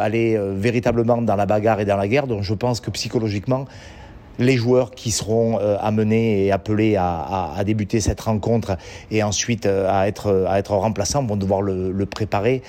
aller 0.00 0.38
véritablement 0.54 1.20
dans 1.22 1.36
la 1.36 1.46
bagarre 1.46 1.80
et 1.80 1.84
dans 1.84 1.96
la 1.96 2.06
guerre. 2.06 2.26
Donc, 2.26 2.42
je 2.42 2.54
pense 2.54 2.80
que 2.80 2.90
psychologiquement 2.90 3.45
les 4.38 4.56
joueurs 4.56 4.90
qui 4.90 5.10
seront 5.10 5.58
euh, 5.58 5.76
amenés 5.80 6.46
et 6.46 6.52
appelés 6.52 6.96
à, 6.96 7.62
débuter 7.64 8.00
cette 8.00 8.20
rencontre 8.20 8.76
et 9.10 9.22
ensuite 9.22 9.66
euh, 9.66 9.88
à, 9.90 10.08
être, 10.08 10.46
à 10.48 10.58
être 10.58 10.72
remplaçants 10.72 11.24
vont 11.24 11.36
devoir 11.36 11.62
le, 11.62 12.06
préparer 12.06 12.62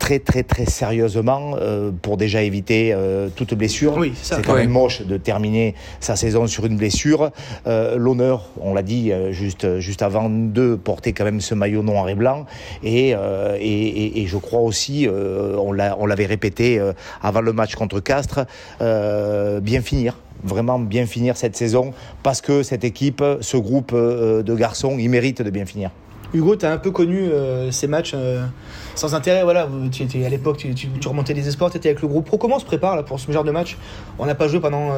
très 0.00 0.18
très 0.18 0.42
très 0.42 0.66
sérieusement 0.66 1.54
euh, 1.60 1.92
pour 2.02 2.16
déjà 2.16 2.42
éviter 2.42 2.96
toute 3.36 3.54
blessure. 3.54 3.96
Oui, 3.96 4.12
c'est 4.20 4.44
quand 4.44 4.54
même 4.54 4.70
moche 4.70 5.02
de 5.02 5.16
terminer 5.16 5.74
sa 6.00 6.16
saison 6.16 6.46
sur 6.46 6.66
une 6.66 6.76
blessure. 6.76 7.30
L'honneur, 7.66 8.48
on 8.60 8.74
l'a 8.74 8.82
dit 8.82 9.12
juste 9.30 9.78
juste 9.78 10.02
avant 10.02 10.28
de 10.28 10.74
porter 10.74 11.12
quand 11.12 11.24
même 11.24 11.40
ce 11.40 11.54
maillot 11.54 11.82
noir 11.82 12.08
et 12.08 12.14
blanc 12.14 12.46
et 12.82 13.10
et, 13.10 14.22
et, 14.22 14.26
je 14.26 14.36
crois 14.36 14.60
aussi 14.60 15.06
on 15.08 15.72
l'avait 15.72 16.26
répété 16.26 16.80
avant 17.22 17.42
le 17.42 17.52
match 17.52 17.74
contre 17.76 18.00
Castres 18.00 18.46
bien 18.80 19.82
finir 19.82 20.16
vraiment 20.44 20.78
bien 20.78 21.06
finir 21.06 21.36
cette 21.36 21.56
saison 21.56 21.92
parce 22.22 22.40
que 22.40 22.62
cette 22.62 22.84
équipe, 22.84 23.22
ce 23.40 23.56
groupe 23.56 23.92
euh, 23.94 24.42
de 24.42 24.54
garçons, 24.54 24.96
il 24.98 25.08
mérite 25.10 25.42
de 25.42 25.50
bien 25.50 25.66
finir. 25.66 25.90
Hugo, 26.32 26.54
tu 26.56 26.64
as 26.64 26.72
un 26.72 26.78
peu 26.78 26.90
connu 26.90 27.18
euh, 27.18 27.70
ces 27.72 27.88
matchs 27.88 28.12
euh, 28.14 28.44
sans 28.94 29.14
intérêt. 29.14 29.42
Voilà, 29.42 29.68
tu, 29.90 30.04
à 30.24 30.28
l'époque, 30.28 30.58
tu, 30.58 30.74
tu, 30.74 31.08
remontais 31.08 31.34
les 31.34 31.48
espoirs, 31.48 31.70
tu 31.70 31.76
étais 31.76 31.88
avec 31.88 32.02
le 32.02 32.08
groupe 32.08 32.26
pro. 32.26 32.38
Comment 32.38 32.56
on 32.56 32.60
se 32.60 32.64
prépare 32.64 32.94
là, 32.94 33.02
pour 33.02 33.18
ce 33.18 33.30
genre 33.32 33.44
de 33.44 33.50
match? 33.50 33.76
On 34.18 34.26
n'a 34.26 34.34
pas 34.34 34.46
joué 34.46 34.60
pendant 34.60 34.92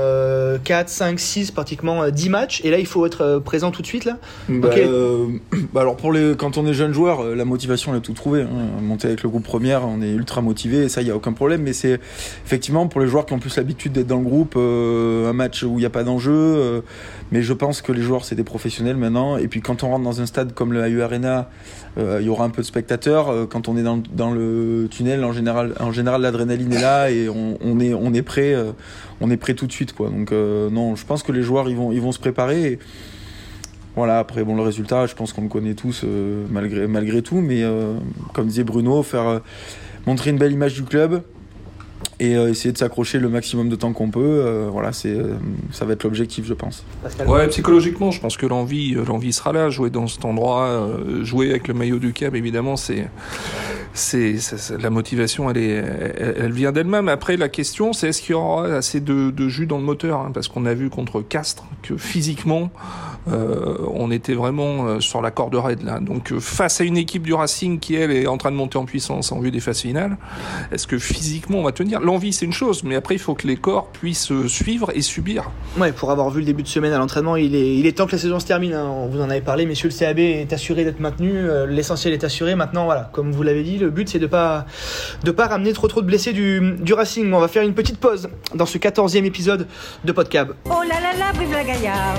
4, 0.62 0.88
5, 0.88 1.18
6, 1.18 1.50
pratiquement 1.50 2.08
10 2.10 2.28
matchs. 2.28 2.60
Et 2.64 2.70
là, 2.70 2.78
il 2.78 2.86
faut 2.86 3.06
être 3.06 3.40
présent 3.44 3.70
tout 3.70 3.82
de 3.82 3.86
suite. 3.86 4.04
là? 4.04 4.18
Bah, 4.48 4.70
bah, 5.72 5.80
Alors, 5.80 5.96
pour 5.96 6.12
les, 6.12 6.34
quand 6.36 6.58
on 6.58 6.66
est 6.66 6.74
jeune 6.74 6.92
joueur, 6.92 7.24
la 7.24 7.44
motivation, 7.44 7.92
on 7.92 7.94
a 7.94 8.00
tout 8.00 8.12
trouvé. 8.12 8.42
Hein. 8.42 8.82
Monter 8.82 9.08
avec 9.08 9.22
le 9.22 9.28
groupe 9.30 9.44
première, 9.44 9.86
on 9.86 10.02
est 10.02 10.10
ultra 10.10 10.42
motivé. 10.42 10.84
Et 10.84 10.88
ça, 10.88 11.00
il 11.00 11.04
n'y 11.04 11.10
a 11.10 11.16
aucun 11.16 11.32
problème. 11.32 11.62
Mais 11.62 11.72
c'est 11.72 11.98
effectivement 12.44 12.88
pour 12.88 13.00
les 13.00 13.06
joueurs 13.06 13.24
qui 13.24 13.32
ont 13.32 13.38
plus 13.38 13.56
l'habitude 13.56 13.92
d'être 13.92 14.06
dans 14.06 14.18
le 14.18 14.24
groupe, 14.24 14.56
un 14.56 15.32
match 15.32 15.62
où 15.62 15.78
il 15.78 15.80
n'y 15.80 15.86
a 15.86 15.90
pas 15.90 16.04
d'enjeu. 16.04 16.82
mais 17.30 17.42
je 17.42 17.52
pense 17.54 17.80
que 17.80 17.92
les 17.92 18.02
joueurs, 18.02 18.24
c'est 18.24 18.34
des 18.34 18.44
professionnels 18.44 18.96
maintenant. 18.96 19.38
Et 19.38 19.48
puis, 19.48 19.62
quand 19.62 19.82
on 19.82 19.88
rentre 19.88 20.04
dans 20.04 20.20
un 20.20 20.26
stade 20.26 20.52
comme 20.52 20.72
le 20.72 20.82
AU 20.82 21.02
l'arena, 21.22 21.48
il 22.20 22.26
y 22.26 22.28
aura 22.28 22.44
un 22.44 22.50
peu 22.50 22.62
de 22.62 22.66
spectateurs. 22.66 23.48
quand 23.48 23.68
on 23.68 23.76
est 23.76 23.82
dans, 23.82 24.30
le 24.30 24.88
tunnel, 24.90 25.24
en 25.24 25.32
général, 25.32 25.74
en 25.80 25.92
général, 25.92 26.22
l'adrénaline 26.22 26.72
est 26.72 26.80
là 26.80 27.10
et 27.10 27.28
on, 27.28 27.80
est, 27.80 27.94
on 27.94 28.14
est 28.14 28.22
prêt, 28.22 28.54
on 29.20 29.30
est 29.30 29.36
prêt 29.36 29.54
tout 29.54 29.66
de 29.66 29.72
suite, 29.72 29.92
quoi. 29.92 30.08
Donc 30.08 30.32
non, 30.32 30.96
je 30.96 31.04
pense 31.04 31.22
que 31.22 31.32
les 31.32 31.42
joueurs, 31.42 31.68
ils 31.68 31.76
vont, 31.76 31.92
ils 31.92 32.00
vont 32.00 32.12
se 32.12 32.18
préparer. 32.18 32.62
Et, 32.64 32.78
voilà, 33.94 34.18
après, 34.18 34.42
bon, 34.42 34.56
le 34.56 34.62
résultat, 34.62 35.06
je 35.06 35.14
pense 35.14 35.34
qu'on 35.34 35.42
le 35.42 35.48
connaît 35.48 35.74
tous 35.74 36.04
malgré 36.50 37.22
tout, 37.22 37.40
mais 37.40 37.62
comme 38.32 38.46
disait 38.46 38.64
Bruno, 38.64 39.02
faire 39.02 39.40
montrer 40.06 40.30
une 40.30 40.38
belle 40.38 40.52
image 40.52 40.74
du 40.74 40.84
club, 40.84 41.22
et 42.22 42.36
euh, 42.36 42.50
essayer 42.50 42.70
de 42.70 42.78
s'accrocher 42.78 43.18
le 43.18 43.28
maximum 43.28 43.68
de 43.68 43.74
temps 43.74 43.92
qu'on 43.92 44.10
peut. 44.10 44.20
Euh, 44.22 44.68
voilà, 44.70 44.92
c'est, 44.92 45.10
euh, 45.10 45.34
ça 45.72 45.84
va 45.84 45.94
être 45.94 46.04
l'objectif, 46.04 46.46
je 46.46 46.54
pense. 46.54 46.84
Ouais, 47.26 47.48
psychologiquement, 47.48 48.12
je 48.12 48.20
pense 48.20 48.36
que 48.36 48.46
l'envie, 48.46 48.94
l'envie 48.94 49.32
sera 49.32 49.52
là. 49.52 49.70
Jouer 49.70 49.90
dans 49.90 50.06
cet 50.06 50.24
endroit, 50.24 50.88
jouer 51.22 51.50
avec 51.50 51.66
le 51.66 51.74
maillot 51.74 51.98
du 51.98 52.12
Cap, 52.12 52.36
évidemment, 52.36 52.76
c'est, 52.76 53.08
c'est, 53.94 54.36
la 54.80 54.90
motivation, 54.90 55.50
elle, 55.50 55.58
est, 55.58 56.48
vient 56.48 56.72
d'elle-même. 56.72 57.08
Après, 57.08 57.36
la 57.36 57.48
question, 57.48 57.92
c'est 57.92 58.08
est-ce 58.08 58.22
qu'il 58.22 58.32
y 58.32 58.34
aura 58.34 58.66
assez 58.66 59.00
de, 59.00 59.48
jus 59.48 59.66
dans 59.66 59.78
le 59.78 59.84
moteur, 59.84 60.20
hein, 60.20 60.30
parce 60.32 60.48
qu'on 60.48 60.66
a 60.66 60.74
vu 60.74 60.88
contre 60.90 61.20
Castres 61.20 61.64
que 61.82 61.96
physiquement, 61.96 62.70
euh, 63.28 63.76
on 63.94 64.10
était 64.10 64.34
vraiment 64.34 64.86
euh, 64.86 65.00
sur 65.00 65.22
la 65.22 65.30
corde 65.30 65.54
raide 65.54 65.82
là. 65.82 66.00
Donc 66.00 66.32
euh, 66.32 66.40
face 66.40 66.80
à 66.80 66.84
une 66.84 66.96
équipe 66.96 67.22
du 67.22 67.34
Racing 67.34 67.78
qui 67.78 67.94
elle 67.94 68.10
est 68.10 68.26
en 68.26 68.36
train 68.36 68.50
de 68.50 68.56
monter 68.56 68.78
en 68.78 68.84
puissance 68.84 69.30
en 69.30 69.38
vue 69.38 69.52
des 69.52 69.60
phases 69.60 69.80
finales, 69.80 70.16
est-ce 70.72 70.86
que 70.86 70.98
physiquement 70.98 71.58
on 71.58 71.62
va 71.62 71.72
tenir? 71.72 72.00
L'envie 72.00 72.32
c'est 72.32 72.46
une 72.46 72.52
chose, 72.52 72.82
mais 72.82 72.96
après 72.96 73.14
il 73.14 73.20
faut 73.20 73.34
que 73.34 73.46
les 73.46 73.56
corps 73.56 73.88
puissent 73.88 74.32
suivre 74.48 74.90
et 74.94 75.02
subir. 75.02 75.50
Ouais, 75.78 75.92
pour 75.92 76.10
avoir 76.10 76.30
vu 76.30 76.40
le 76.40 76.46
début 76.46 76.62
de 76.62 76.68
semaine 76.68 76.92
à 76.92 76.98
l'entraînement, 76.98 77.36
il 77.36 77.54
est, 77.54 77.92
temps 77.92 78.06
que 78.06 78.12
la 78.12 78.18
saison 78.18 78.40
se 78.40 78.46
termine. 78.46 78.72
Hein. 78.72 79.06
Vous 79.10 79.20
en 79.20 79.30
avait 79.30 79.40
parlé, 79.40 79.66
messieurs. 79.66 79.88
Le 79.88 79.94
CAB 79.94 80.18
est 80.18 80.52
assuré 80.52 80.84
d'être 80.84 81.00
maintenu, 81.00 81.32
l'essentiel 81.68 82.12
est 82.14 82.24
assuré. 82.24 82.54
Maintenant, 82.54 82.86
voilà, 82.86 83.10
comme 83.12 83.30
vous 83.32 83.42
l'avez 83.42 83.62
dit, 83.62 83.81
le 83.82 83.90
but 83.90 84.08
c'est 84.08 84.18
de 84.18 84.26
pas 84.26 84.66
de 85.24 85.30
pas 85.30 85.46
ramener 85.46 85.72
trop 85.72 85.88
trop 85.88 86.00
de 86.00 86.06
blessés 86.06 86.32
du, 86.32 86.74
du 86.78 86.92
Racing. 86.94 87.32
On 87.32 87.40
va 87.40 87.48
faire 87.48 87.62
une 87.62 87.74
petite 87.74 87.98
pause 87.98 88.28
dans 88.54 88.66
ce 88.66 88.78
14e 88.78 89.24
épisode 89.24 89.66
de 90.04 90.12
Podcab. 90.12 90.54
Oh 90.66 90.82
là 90.88 91.00
là 91.00 91.16
là, 91.18 91.32
vive 91.38 91.52
la 91.52 91.64
Gaillard 91.64 92.18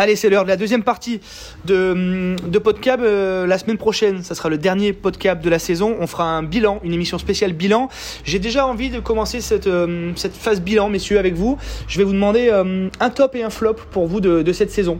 Allez, 0.00 0.16
c'est 0.16 0.30
l'heure 0.30 0.44
de 0.44 0.48
la 0.48 0.56
deuxième 0.56 0.82
partie 0.82 1.20
de, 1.66 2.34
de 2.48 2.58
Podcab. 2.58 3.02
Euh, 3.02 3.46
la 3.46 3.58
semaine 3.58 3.76
prochaine, 3.76 4.22
ça 4.22 4.34
sera 4.34 4.48
le 4.48 4.56
dernier 4.56 4.94
Podcab 4.94 5.42
de 5.42 5.50
la 5.50 5.58
saison. 5.58 5.94
On 6.00 6.06
fera 6.06 6.24
un 6.24 6.42
bilan, 6.42 6.80
une 6.84 6.94
émission 6.94 7.18
spéciale 7.18 7.52
bilan. 7.52 7.90
J'ai 8.24 8.38
déjà 8.38 8.66
envie 8.66 8.88
de 8.88 8.98
commencer 8.98 9.42
cette, 9.42 9.66
euh, 9.66 10.12
cette 10.16 10.34
phase 10.34 10.62
bilan, 10.62 10.88
messieurs, 10.88 11.18
avec 11.18 11.34
vous. 11.34 11.58
Je 11.86 11.98
vais 11.98 12.04
vous 12.04 12.14
demander 12.14 12.48
euh, 12.50 12.88
un 12.98 13.10
top 13.10 13.34
et 13.34 13.42
un 13.42 13.50
flop 13.50 13.74
pour 13.90 14.06
vous 14.06 14.22
de, 14.22 14.40
de, 14.40 14.52
cette 14.54 14.70
saison. 14.70 14.98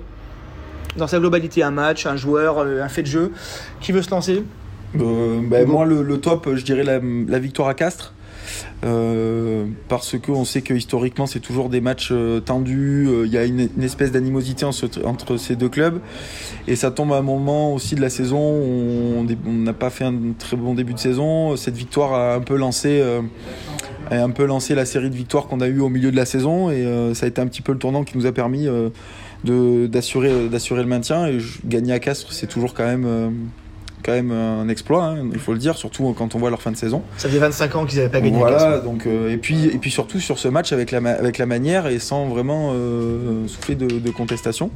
Dans 1.01 1.09
sa 1.09 1.19
globalité, 1.19 1.63
un 1.63 1.71
match, 1.71 2.07
un 2.07 2.17
joueur, 2.17 2.61
un 2.61 2.89
fait 2.89 3.03
de 3.03 3.09
jeu. 3.09 3.33
Qui 3.81 3.93
veut 3.93 4.03
se 4.03 4.11
lancer? 4.11 4.45
Ben, 4.95 5.67
Moi, 5.67 5.85
le, 5.85 6.03
le, 6.03 6.21
top, 6.21 6.49
je 6.55 6.65
dirais 6.65 6.85
la, 6.85 7.01
la 7.01 7.39
victoire 7.39 7.69
à 7.69 7.75
Castres. 7.75 8.15
Euh, 8.85 9.67
parce 9.89 10.19
qu'on 10.19 10.45
sait 10.45 10.63
que 10.63 10.73
historiquement 10.73 11.27
c'est 11.27 11.41
toujours 11.41 11.69
des 11.69 11.81
matchs 11.83 12.11
euh, 12.13 12.41
tendus, 12.41 13.07
euh, 13.09 13.27
il 13.27 13.33
y 13.33 13.37
a 13.37 13.45
une, 13.45 13.69
espèce 13.83 14.11
d'animosité 14.11 14.65
entre 14.65 15.37
ces 15.37 15.55
deux 15.55 15.69
clubs 15.69 16.01
et 16.67 16.77
ça 16.77 16.91
tombe 16.91 17.13
à 17.13 17.17
un 17.17 17.23
moment 17.23 17.75
aussi 17.75 17.95
de 17.95 18.01
la 18.01 18.09
saison 18.09 18.39
où 18.39 19.27
on 19.47 19.53
n'a 19.53 19.73
pas 19.75 19.91
fait 19.91 20.05
un 20.05 20.33
très 20.39 20.57
bon 20.57 20.75
début 20.75 20.95
de 20.95 20.99
saison. 20.99 21.57
Cette 21.57 21.77
victoire 21.77 22.15
a 22.15 22.35
un 22.35 22.41
peu 22.41 22.57
lancé 22.57 23.03
a 24.11 24.17
un 24.17 24.31
peu 24.31 24.45
lancé 24.45 24.75
la 24.75 24.85
série 24.85 25.11
de 25.11 25.15
victoires 25.15 25.47
qu'on 25.47 25.61
a 25.61 25.69
eu 25.69 25.81
au 25.81 25.89
milieu 25.89 26.11
de 26.11 26.17
la 26.17 26.25
saison 26.25 26.71
et 26.71 26.85
ça 27.15 27.27
a 27.27 27.29
été 27.29 27.41
un 27.41 27.47
petit 27.47 27.63
peu 27.63 27.73
le 27.73 27.79
tournant 27.79 28.03
qui 28.03 28.17
nous 28.17 28.27
a 28.27 28.33
permis 28.33 28.67
d'assurer 29.45 30.49
d'assurer 30.49 30.83
le 30.83 30.89
maintien 30.89 31.27
et 31.27 31.39
gagner 31.65 31.93
à 31.93 31.99
Castres 31.99 32.33
c'est 32.33 32.47
toujours 32.47 32.75
quand 32.75 32.85
même 32.85 33.49
quand 34.03 34.13
même 34.13 34.31
un 34.31 34.69
exploit, 34.69 35.05
hein, 35.05 35.29
il 35.33 35.39
faut 35.39 35.53
le 35.53 35.59
dire, 35.59 35.77
surtout 35.77 36.15
quand 36.17 36.35
on 36.35 36.39
voit 36.39 36.51
leur 36.51 36.63
fin 36.63 36.71
de 36.71 36.77
saison. 36.77 37.03
Ça 37.17 37.29
fait 37.29 37.39
25 37.39 37.77
ans 37.77 37.87
qu'ils 37.87 37.99
n'avaient 37.99 38.11
pas 38.11 38.21
gagné. 38.21 38.39
Voilà, 38.39 38.79
donc 38.79 39.07
euh, 39.07 39.33
et 39.33 39.37
puis 39.37 39.67
et 39.67 39.79
puis 39.79 39.91
surtout 39.91 40.21
sur 40.21 40.39
ce 40.39 40.49
match 40.49 40.73
avec 40.73 40.91
la 40.91 40.99
avec 40.99 41.39
la 41.39 41.47
manière 41.47 41.87
et 41.87 41.99
sans 41.99 42.27
vraiment 42.27 42.73
euh, 42.75 43.47
souffler 43.47 43.75
de, 43.75 44.11
contestation. 44.11 44.71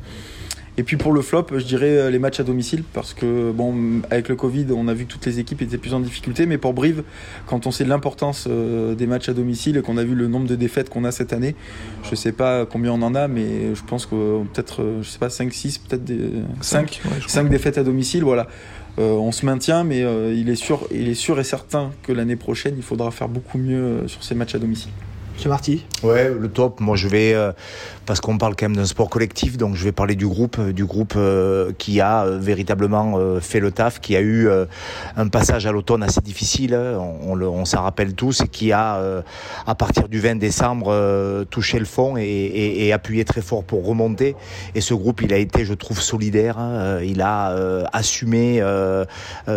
Et 0.76 0.82
puis 0.82 0.96
pour 0.96 1.12
le 1.12 1.22
flop, 1.22 1.46
je 1.52 1.64
dirais 1.64 1.96
euh, 1.96 2.10
les 2.10 2.18
matchs 2.18 2.40
à 2.40 2.42
domicile 2.42 2.82
parce 2.92 3.14
que 3.14 3.52
bon, 3.52 4.02
avec 4.10 4.28
le 4.28 4.36
Covid, 4.36 4.66
on 4.74 4.88
a 4.88 4.94
vu 4.94 5.06
que 5.06 5.12
toutes 5.12 5.26
les 5.26 5.38
équipes 5.38 5.62
étaient 5.62 5.78
plus 5.78 5.94
en 5.94 6.00
difficulté, 6.00 6.46
mais 6.46 6.58
pour 6.58 6.74
Brive, 6.74 7.04
quand 7.46 7.66
on 7.66 7.70
sait 7.70 7.84
l'importance 7.84 8.46
des 8.48 9.06
matchs 9.06 9.28
à 9.28 9.34
domicile 9.34 9.76
et 9.76 9.82
qu'on 9.82 9.96
a 9.96 10.04
vu 10.04 10.14
le 10.14 10.26
nombre 10.26 10.46
de 10.46 10.56
défaites 10.56 10.90
qu'on 10.90 11.04
a 11.04 11.12
cette 11.12 11.32
année, 11.32 11.54
je 12.10 12.14
sais 12.14 12.32
pas 12.32 12.66
combien 12.66 12.92
on 12.92 13.02
en 13.02 13.14
a, 13.14 13.28
mais 13.28 13.74
je 13.74 13.82
pense 13.84 14.06
que 14.06 14.42
peut-être, 14.44 14.84
je 15.02 15.08
sais 15.08 15.18
pas 15.18 15.30
5 15.30 15.52
6 15.52 15.78
peut-être 15.78 16.04
des 16.04 16.30
5 16.60 17.00
5 17.26 17.48
défaites 17.48 17.78
à 17.78 17.84
domicile, 17.84 18.24
voilà. 18.24 18.48
Euh, 18.98 19.12
on 19.12 19.32
se 19.32 19.44
maintient, 19.44 19.82
mais 19.82 20.02
euh, 20.02 20.32
il, 20.32 20.48
est 20.48 20.54
sûr, 20.54 20.86
il 20.92 21.08
est 21.08 21.14
sûr 21.14 21.40
et 21.40 21.44
certain 21.44 21.90
que 22.02 22.12
l'année 22.12 22.36
prochaine, 22.36 22.74
il 22.76 22.82
faudra 22.82 23.10
faire 23.10 23.28
beaucoup 23.28 23.58
mieux 23.58 23.82
euh, 23.82 24.08
sur 24.08 24.22
ces 24.22 24.34
matchs 24.36 24.54
à 24.54 24.58
domicile. 24.58 24.92
C'est 25.36 25.48
Marty 25.48 25.84
Ouais, 26.04 26.32
le 26.32 26.48
top. 26.48 26.78
Moi, 26.78 26.94
je 26.94 27.08
vais 27.08 27.34
parce 28.06 28.20
qu'on 28.20 28.38
parle 28.38 28.54
quand 28.56 28.66
même 28.66 28.76
d'un 28.76 28.84
sport 28.84 29.08
collectif, 29.08 29.56
donc 29.56 29.74
je 29.76 29.84
vais 29.84 29.92
parler 29.92 30.14
du 30.14 30.26
groupe, 30.26 30.60
du 30.60 30.84
groupe 30.84 31.14
euh, 31.16 31.72
qui 31.78 32.00
a 32.00 32.24
euh, 32.24 32.38
véritablement 32.38 33.14
euh, 33.16 33.40
fait 33.40 33.60
le 33.60 33.70
taf, 33.70 34.00
qui 34.00 34.16
a 34.16 34.20
eu 34.20 34.48
un 35.16 35.28
passage 35.28 35.66
à 35.66 35.72
l'automne 35.72 36.02
assez 36.02 36.20
difficile, 36.20 36.74
hein. 36.74 36.98
on, 36.98 37.64
s'en 37.64 37.82
rappelle 37.82 38.14
tous, 38.14 38.42
et 38.42 38.48
qui 38.48 38.72
a, 38.72 39.00
à 39.66 39.74
partir 39.74 40.08
du 40.08 40.20
20 40.20 40.36
décembre, 40.36 41.44
touché 41.50 41.78
le 41.78 41.84
fond 41.84 42.16
et, 42.16 42.24
et, 42.24 42.92
appuyé 42.92 43.24
très 43.24 43.40
fort 43.40 43.64
pour 43.64 43.86
remonter. 43.86 44.36
Et 44.74 44.80
ce 44.80 44.94
groupe, 44.94 45.22
il 45.22 45.32
a 45.32 45.38
été, 45.38 45.64
je 45.64 45.74
trouve, 45.74 46.00
solidaire. 46.00 46.58
Hein. 46.58 47.00
il 47.02 47.20
a 47.22 47.54
assumé 47.92 48.62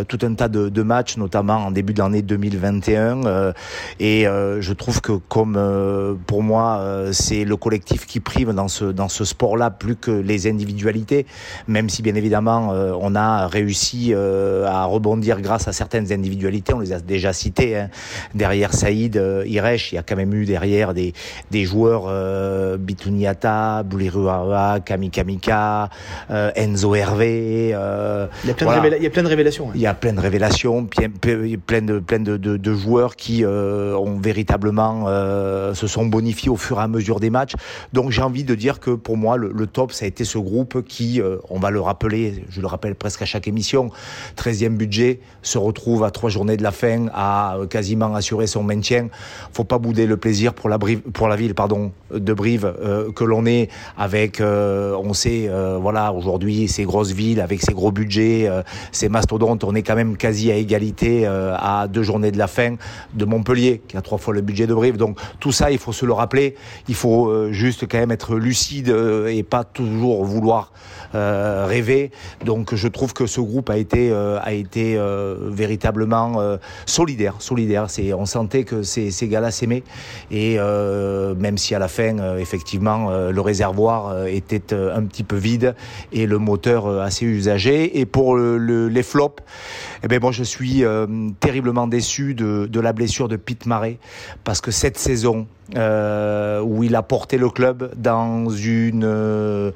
tout 0.07 0.19
un 0.21 0.33
tas 0.33 0.47
de, 0.47 0.69
de, 0.69 0.81
matchs, 0.83 1.17
notamment 1.17 1.65
en 1.65 1.71
début 1.71 1.93
de 1.93 1.99
l'année 1.99 2.21
2021. 2.21 3.53
et 3.99 4.23
je 4.23 4.73
trouve 4.73 5.01
que 5.01 5.13
comme 5.13 6.17
pour 6.27 6.43
moi, 6.43 7.07
c'est 7.11 7.43
le 7.43 7.57
collectif 7.57 8.05
qui 8.05 8.19
prie 8.19 8.36
dans 8.45 8.67
ce, 8.67 8.85
dans 8.85 9.09
ce 9.09 9.25
sport-là 9.25 9.71
plus 9.71 9.95
que 9.95 10.11
les 10.11 10.47
individualités, 10.47 11.25
même 11.67 11.89
si 11.89 12.01
bien 12.01 12.15
évidemment 12.15 12.73
euh, 12.73 12.93
on 12.99 13.15
a 13.15 13.47
réussi 13.47 14.13
euh, 14.13 14.65
à 14.65 14.85
rebondir 14.85 15.41
grâce 15.41 15.67
à 15.67 15.73
certaines 15.73 16.11
individualités, 16.11 16.73
on 16.73 16.79
les 16.79 16.93
a 16.93 16.99
déjà 16.99 17.33
citées. 17.33 17.77
Hein. 17.77 17.89
Derrière 18.35 18.73
Saïd, 18.73 19.17
euh, 19.17 19.43
Iresh, 19.47 19.91
il 19.91 19.95
y 19.95 19.97
a 19.97 20.03
quand 20.03 20.15
même 20.15 20.33
eu 20.33 20.45
derrière 20.45 20.93
des, 20.93 21.13
des 21.51 21.65
joueurs 21.65 22.05
euh, 22.07 22.77
Bituniata, 22.77 23.83
Bouliruara, 23.83 24.79
Kamikamika, 24.79 25.89
Enzo 26.55 26.95
Hervé. 26.95 27.67
il, 27.67 28.47
y 28.47 28.51
a 28.51 28.53
plein 28.53 28.81
de 28.81 28.97
il 28.97 29.03
y 29.03 29.07
a 29.07 29.09
plein 29.09 29.23
de 29.23 29.27
révélations. 29.27 29.69
Hein. 29.69 29.73
Il 29.75 29.81
y 29.81 29.87
a 29.87 29.93
plein 29.93 30.13
de 30.13 30.19
révélations, 30.19 30.85
plein, 30.85 31.09
plein 31.09 31.81
de, 31.81 31.99
plein 31.99 32.19
de, 32.19 32.37
de, 32.37 32.57
de 32.57 32.73
joueurs 32.73 33.15
qui 33.15 33.45
ont 33.45 34.19
véritablement 34.19 35.07
se 35.73 35.87
sont 35.87 36.05
bonifiés 36.05 36.49
au 36.49 36.57
fur 36.57 36.79
et 36.79 36.83
à 36.83 36.87
mesure 36.87 37.19
des 37.19 37.29
matchs. 37.29 37.53
Donc 37.93 38.11
j'ai 38.11 38.21
envie 38.27 38.43
de 38.43 38.55
dire 38.55 38.81
que 38.81 38.91
pour 38.91 39.15
moi, 39.15 39.37
le, 39.37 39.67
top, 39.67 39.93
ça 39.93 40.03
a 40.03 40.07
été 40.07 40.25
ce 40.25 40.37
groupe 40.37 40.83
qui, 40.83 41.21
euh, 41.21 41.37
on 41.49 41.59
va 41.59 41.71
le 41.71 41.79
rappeler, 41.79 42.43
je 42.49 42.59
le 42.59 42.67
rappelle 42.67 42.93
presque 42.93 43.21
à 43.21 43.25
chaque 43.25 43.47
émission, 43.47 43.89
13e 44.35 44.75
budget, 44.75 45.21
se 45.41 45.57
retrouve 45.57 46.03
à 46.03 46.11
trois 46.11 46.29
journées 46.29 46.57
de 46.57 46.63
la 46.63 46.71
fin 46.71 47.07
à 47.13 47.55
euh, 47.55 47.67
quasiment 47.67 48.13
assurer 48.13 48.45
son 48.45 48.63
maintien. 48.63 49.07
Faut 49.53 49.63
pas 49.63 49.77
bouder 49.77 50.05
le 50.05 50.17
plaisir 50.17 50.53
pour 50.53 50.67
la, 50.67 50.77
Brive, 50.77 50.99
pour 50.99 51.29
la 51.29 51.37
ville 51.37 51.55
pardon, 51.55 51.93
de 52.11 52.33
Brive 52.33 52.65
euh, 52.65 53.11
que 53.13 53.23
l'on 53.23 53.45
est 53.45 53.69
avec, 53.97 54.41
on 54.41 55.13
sait, 55.13 55.49
voilà, 55.79 56.11
aujourd'hui, 56.11 56.67
ces 56.67 56.83
grosses 56.83 57.11
villes 57.11 57.39
avec 57.39 57.61
ces 57.61 57.73
gros 57.73 57.91
budgets, 57.91 58.49
ces 58.91 59.07
mastodontes, 59.07 59.63
on 59.63 59.73
est 59.73 59.83
quand 59.83 59.95
même 59.95 60.17
quasi 60.17 60.51
à 60.51 60.55
égalité 60.55 61.25
à 61.25 61.87
deux 61.87 62.03
journées 62.03 62.31
de 62.31 62.37
la 62.37 62.47
fin 62.47 62.75
de 63.13 63.25
Montpellier, 63.25 63.81
qui 63.87 63.95
a 63.95 64.01
trois 64.01 64.17
fois 64.17 64.33
le 64.33 64.41
budget 64.41 64.67
de 64.67 64.73
Brive. 64.73 64.97
Donc 64.97 65.17
tout 65.39 65.53
ça, 65.53 65.71
il 65.71 65.77
faut 65.77 65.93
se 65.93 66.05
le 66.05 66.13
rappeler. 66.13 66.55
Il 66.87 66.95
faut 66.95 67.51
juste 67.51 67.87
quand 67.87 67.97
même 67.97 68.11
être 68.11 68.16
lucide 68.35 68.89
euh, 68.89 69.27
et 69.27 69.43
pas 69.43 69.63
toujours 69.63 70.25
vouloir 70.25 70.71
euh, 71.15 71.65
rêver. 71.67 72.11
Donc 72.43 72.75
je 72.75 72.87
trouve 72.87 73.13
que 73.13 73.25
ce 73.25 73.39
groupe 73.39 73.69
a 73.69 73.77
été 73.77 74.09
euh, 74.11 74.39
a 74.41 74.53
été 74.53 74.97
véritablement 75.41 76.57
solidaire, 76.85 77.35
solidaire. 77.39 77.89
C'est 77.89 78.13
on 78.13 78.25
sentait 78.25 78.63
que 78.63 78.83
ces, 78.83 79.11
gars-là 79.27 79.51
s'aimaient 79.51 79.83
et 80.31 80.57
même 80.57 81.57
si 81.57 81.75
à 81.75 81.79
la 81.79 81.87
fin 81.87 82.37
effectivement 82.37 83.09
le 83.09 83.41
réservoir 83.41 84.27
était 84.27 84.73
un 84.73 85.03
petit 85.03 85.23
peu 85.23 85.35
vide 85.35 85.75
et 86.11 86.25
le 86.25 86.37
moteur 86.37 86.87
assez 87.01 87.25
usagé. 87.25 87.99
Et 87.99 88.05
pour 88.05 88.35
le, 88.35 88.87
les 88.87 89.03
flops, 89.03 89.43
eh 90.03 90.07
ben 90.07 90.19
moi 90.21 90.31
je 90.31 90.43
suis 90.43 90.83
terriblement 91.39 91.87
déçu 91.87 92.33
de, 92.33 92.67
de 92.67 92.79
la 92.79 92.93
blessure 92.93 93.27
de 93.27 93.35
Pete 93.35 93.65
Marais 93.65 93.97
parce 94.43 94.61
que 94.61 94.71
cette 94.71 94.97
saison 94.97 95.47
où 95.75 96.83
il 96.83 96.95
a 96.95 97.03
porté 97.03 97.37
le 97.37 97.49
club 97.49 97.91
dans 97.95 98.06
euh, 98.07 99.71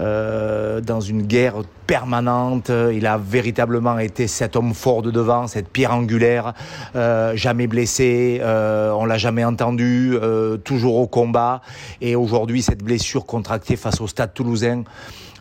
euh, 0.00 0.80
dans 0.80 1.00
une 1.00 1.22
guerre 1.22 1.56
permanente. 1.86 2.70
Il 2.92 3.06
a 3.06 3.18
véritablement 3.18 3.98
été 3.98 4.26
cet 4.26 4.56
homme 4.56 4.74
fort 4.74 5.02
de 5.02 5.10
devant, 5.10 5.46
cette 5.46 5.68
pierre 5.68 5.94
angulaire, 5.94 6.52
euh, 6.96 7.36
jamais 7.36 7.66
blessé, 7.66 8.40
euh, 8.42 8.90
on 8.92 9.04
l'a 9.04 9.18
jamais 9.18 9.44
entendu, 9.44 10.16
toujours 10.64 10.96
au 10.96 11.06
combat. 11.06 11.60
Et 12.00 12.16
aujourd'hui, 12.16 12.62
cette 12.62 12.82
blessure 12.82 13.24
contractée 13.24 13.76
face 13.76 14.00
au 14.00 14.06
Stade 14.06 14.34
Toulousain 14.34 14.82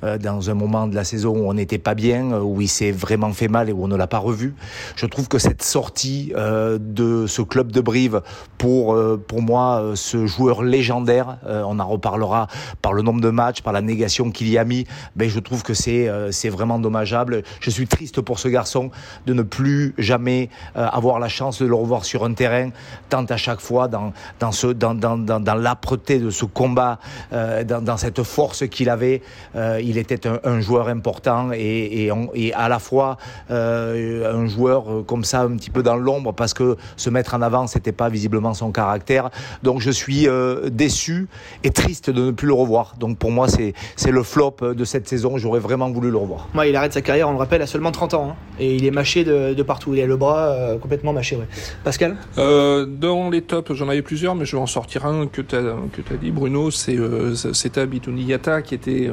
dans 0.04 0.50
un 0.50 0.54
moment 0.54 0.88
de 0.88 0.96
la 0.96 1.04
saison 1.04 1.30
où 1.30 1.50
on 1.50 1.54
n'était 1.54 1.78
pas 1.78 1.96
bien, 1.96 2.32
euh, 2.32 2.40
où 2.40 2.62
il 2.62 2.68
s'est 2.68 2.92
vraiment 2.92 3.32
fait 3.34 3.48
mal 3.48 3.70
et 3.70 3.72
où 3.74 3.84
on 3.84 3.88
ne 3.88 3.96
l'a 3.96 4.08
pas 4.08 4.18
revu. 4.18 4.54
Je 4.96 5.06
trouve 5.06 5.28
que 5.28 5.40
cette 5.40 5.64
sortie 5.64 6.34
euh, 6.36 6.78
de 6.80 7.28
ce 7.28 7.42
club 7.42 7.72
de 7.72 7.82
Brive 7.82 8.22
pour, 8.58 8.94
euh, 8.94 9.18
pour 9.18 9.42
moi, 9.42 9.82
euh, 9.82 9.96
ce 9.96 10.26
joueur 10.26 10.64
légendaire, 10.64 11.38
euh, 11.46 11.64
on 11.66 11.80
en 11.80 11.88
reparlera 11.88 12.48
par 12.82 12.94
le 12.94 13.02
nombre 13.02 13.22
de 13.22 13.30
matchs, 13.30 13.62
par 13.62 13.74
la 13.74 13.82
négation 13.82 14.32
qu'il 14.32 14.50
y 14.50 14.58
a 14.58 14.64
mis, 14.66 14.86
ben, 15.16 15.30
je 15.30 15.40
trouve 15.40 15.64
que 15.64 15.74
c'est 15.74 16.08
euh, 16.08 16.32
c'est 16.32 16.50
vraiment 16.50 16.80
dommageable. 16.80 17.44
Je 17.60 17.70
suis 17.70 17.88
triste 17.88 18.22
pour 18.22 18.40
ce 18.40 18.48
garçon 18.48 18.92
de 19.26 19.34
ne 19.34 19.42
plus 19.42 19.94
jamais 19.98 20.50
euh, 20.76 20.88
avoir 20.88 21.20
la 21.20 21.30
chance 21.30 21.62
de 21.62 21.66
le 21.66 21.76
revoir 21.76 22.06
sur 22.06 22.24
un 22.26 22.34
terrain, 22.34 22.70
tant 23.10 23.26
à 23.26 23.38
chaque 23.38 23.62
fois 23.62 23.88
dans, 23.88 24.14
dans, 24.40 24.52
dans, 24.74 24.96
dans, 24.96 25.18
dans, 25.18 25.40
dans 25.40 25.56
l'âpreté 25.56 26.20
de 26.20 26.30
ce 26.30 26.46
combat, 26.46 27.00
euh, 27.34 27.64
dans, 27.64 27.98
cette 27.98 28.24
force 28.24 28.68
qu'il 28.68 28.90
avait. 28.90 29.22
Euh, 29.56 29.80
il 29.90 29.98
était 29.98 30.28
un, 30.28 30.40
un 30.44 30.60
joueur 30.62 30.88
important 30.90 31.52
et, 31.54 32.04
et, 32.06 32.12
on- 32.12 32.30
et 32.34 32.54
à 32.54 32.68
la 32.70 32.80
fois 32.80 33.18
euh, 33.52 34.34
un 34.34 34.48
joueur 34.48 34.92
euh, 34.92 35.04
comme 35.04 35.24
ça 35.24 35.42
un 35.42 35.56
petit 35.56 35.70
peu 35.70 35.84
dans 35.84 35.96
l'ombre 35.96 36.34
parce 36.34 36.54
que 36.54 36.76
se 36.98 37.10
mettre 37.10 37.34
en 37.36 37.42
avant 37.42 37.68
c'était 37.68 37.92
pas 37.92 38.10
visiblement 38.10 38.54
son 38.54 38.72
caractère. 38.72 39.30
Donc 39.64 39.80
je 39.82 39.92
suis 39.92 40.28
euh, 40.28 40.70
déçu 40.70 41.28
et 41.64 41.70
triste 41.72 42.10
de 42.10 42.26
ne 42.28 42.32
plus 42.32 42.48
le 42.48 42.54
revoir. 42.54 42.96
Donc 43.00 43.18
pour 43.18 43.32
moi 43.32 43.48
c'est 43.48 43.74
c'est 43.96 44.12
le 44.12 44.24
flop 44.24 44.58
de 44.62 44.86
cette 44.86 45.08
saison. 45.08 45.38
J'aurais 45.38 45.60
vraiment 45.60 45.90
voulu 45.90 46.12
le 46.12 46.18
revoir. 46.18 46.48
Moi, 46.54 46.68
il 46.68 46.76
arrête 46.76 46.94
sa 46.94 47.02
carrière, 47.02 47.28
on 47.30 47.32
le 47.32 47.38
rappelle, 47.38 47.62
à 47.62 47.68
seulement 47.68 47.92
30 47.92 48.14
ans. 48.14 48.30
hein. 48.32 48.36
Et 48.60 48.76
il 48.76 48.86
est 48.86 48.92
mâché 48.92 49.24
de, 49.24 49.54
de 49.54 49.64
partout. 49.64 49.94
Il 49.94 50.02
a 50.02 50.06
le 50.06 50.18
bras 50.18 50.48
euh, 50.48 50.78
complètement 50.78 51.14
mâché. 51.14 51.36
Ouais. 51.36 51.48
Pascal? 51.84 52.16
Euh, 52.38 52.86
dans 52.86 53.30
les 53.30 53.42
tops, 53.42 53.74
j'en 53.74 53.90
avais 53.90 54.02
plusieurs, 54.02 54.36
mais 54.36 54.46
je 54.46 54.56
vais 54.56 54.62
en 54.62 54.68
sortir 54.68 55.06
un 55.06 55.28
que 55.28 55.42
tu 55.42 55.56
as, 55.56 55.62
que 55.94 56.02
t'as 56.02 56.16
dit, 56.16 56.32
Bruno. 56.32 56.72
C'est 56.72 56.96
euh, 56.98 57.36
c'est 57.36 57.78
Abitouniata 57.78 58.62
qui 58.62 58.76
était. 58.76 59.10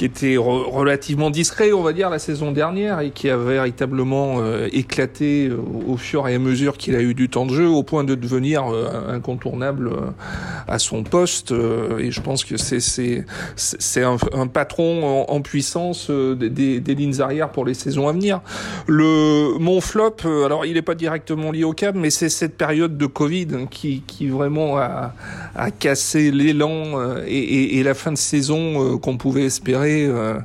Qui 0.00 0.06
était 0.06 0.36
re- 0.36 0.70
relativement 0.70 1.28
discret, 1.28 1.74
on 1.74 1.82
va 1.82 1.92
dire, 1.92 2.08
la 2.08 2.18
saison 2.18 2.52
dernière 2.52 3.00
et 3.00 3.10
qui 3.10 3.28
a 3.28 3.36
véritablement 3.36 4.36
euh, 4.38 4.66
éclaté 4.72 5.48
euh, 5.48 5.58
au 5.86 5.98
fur 5.98 6.26
et 6.26 6.34
à 6.36 6.38
mesure 6.38 6.78
qu'il 6.78 6.96
a 6.96 7.02
eu 7.02 7.12
du 7.12 7.28
temps 7.28 7.44
de 7.44 7.52
jeu, 7.52 7.68
au 7.68 7.82
point 7.82 8.02
de 8.02 8.14
devenir 8.14 8.64
euh, 8.72 9.14
incontournable 9.14 9.90
à 10.66 10.78
son 10.78 11.02
poste. 11.02 11.52
et 11.98 12.10
je 12.10 12.20
pense 12.22 12.44
que 12.44 12.54
c'est 12.56 14.02
un, 14.02 14.16
un 14.32 14.46
patron 14.46 15.26
en, 15.28 15.42
puissance 15.42 16.10
des- 16.10 16.80
des, 16.80 16.94
lignes 16.94 17.20
arrière 17.20 17.50
pour 17.50 17.66
les 17.66 17.74
saisons 17.74 18.08
à 18.08 18.12
venir. 18.12 18.40
Le 18.86 19.58
mon 19.58 19.82
flop, 19.82 20.16
alors 20.46 20.64
il 20.64 20.74
n'est 20.74 20.82
pas 20.82 20.94
directement 20.94 21.52
lié 21.52 21.64
au 21.64 21.72
CAB, 21.74 21.96
mais 21.96 22.08
c'est 22.08 22.30
cette 22.30 22.56
période 22.56 22.96
de 22.96 23.04
Covid 23.06 23.48
hein, 23.52 23.66
qui, 23.70 24.02
qui 24.06 24.28
vraiment 24.28 24.78
a, 24.78 25.12
a 25.54 25.70
cassé 25.70 26.30
l'élan 26.30 26.98
et, 27.26 27.82
la 27.82 27.94
fin 27.94 28.12
de 28.12 28.16
saison 28.18 28.98
qu'on 28.98 29.18
pouvait 29.18 29.44
espérer. 29.44 29.89
Euh, 30.06 30.38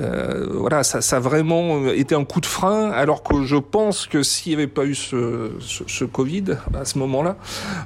euh, 0.00 0.46
voilà, 0.52 0.82
ça, 0.82 1.16
a 1.16 1.20
vraiment 1.20 1.88
été 1.88 2.14
un 2.14 2.24
coup 2.24 2.40
de 2.40 2.46
frein, 2.46 2.90
alors 2.90 3.22
que 3.22 3.44
je 3.44 3.56
pense 3.56 4.06
que 4.06 4.22
s'il 4.22 4.50
n'y 4.52 4.56
avait 4.56 4.66
pas 4.66 4.84
eu 4.84 4.94
ce, 4.94 6.04
Covid 6.04 6.44
à 6.74 6.84
ce 6.84 6.98
moment-là, 6.98 7.36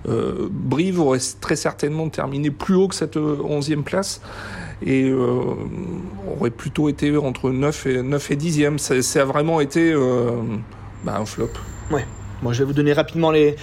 euh, 0.08 0.48
Brive 0.50 1.00
aurait 1.00 1.18
très 1.40 1.56
certainement 1.56 2.08
terminé 2.08 2.50
plus 2.50 2.74
haut 2.74 2.88
que 2.88 2.94
cette 2.94 3.16
euh, 3.16 3.38
onzième 3.44 3.82
place 3.82 4.20
et 4.84 5.12
aurait 5.12 6.50
plutôt 6.50 6.88
été 6.88 7.14
entre 7.14 7.50
9 7.50 7.86
et, 7.86 8.02
9 8.02 8.30
et 8.30 8.36
10e. 8.36 8.78
Ça, 8.78 9.20
a 9.20 9.24
vraiment 9.26 9.60
été 9.60 9.94
bah, 11.04 11.18
un 11.18 11.26
flop. 11.26 11.50
Bon, 12.42 12.54
je 12.54 12.60
vais 12.60 12.64
vous 12.64 12.72
donner 12.72 12.94
rapidement 12.94 13.30
les, 13.30 13.56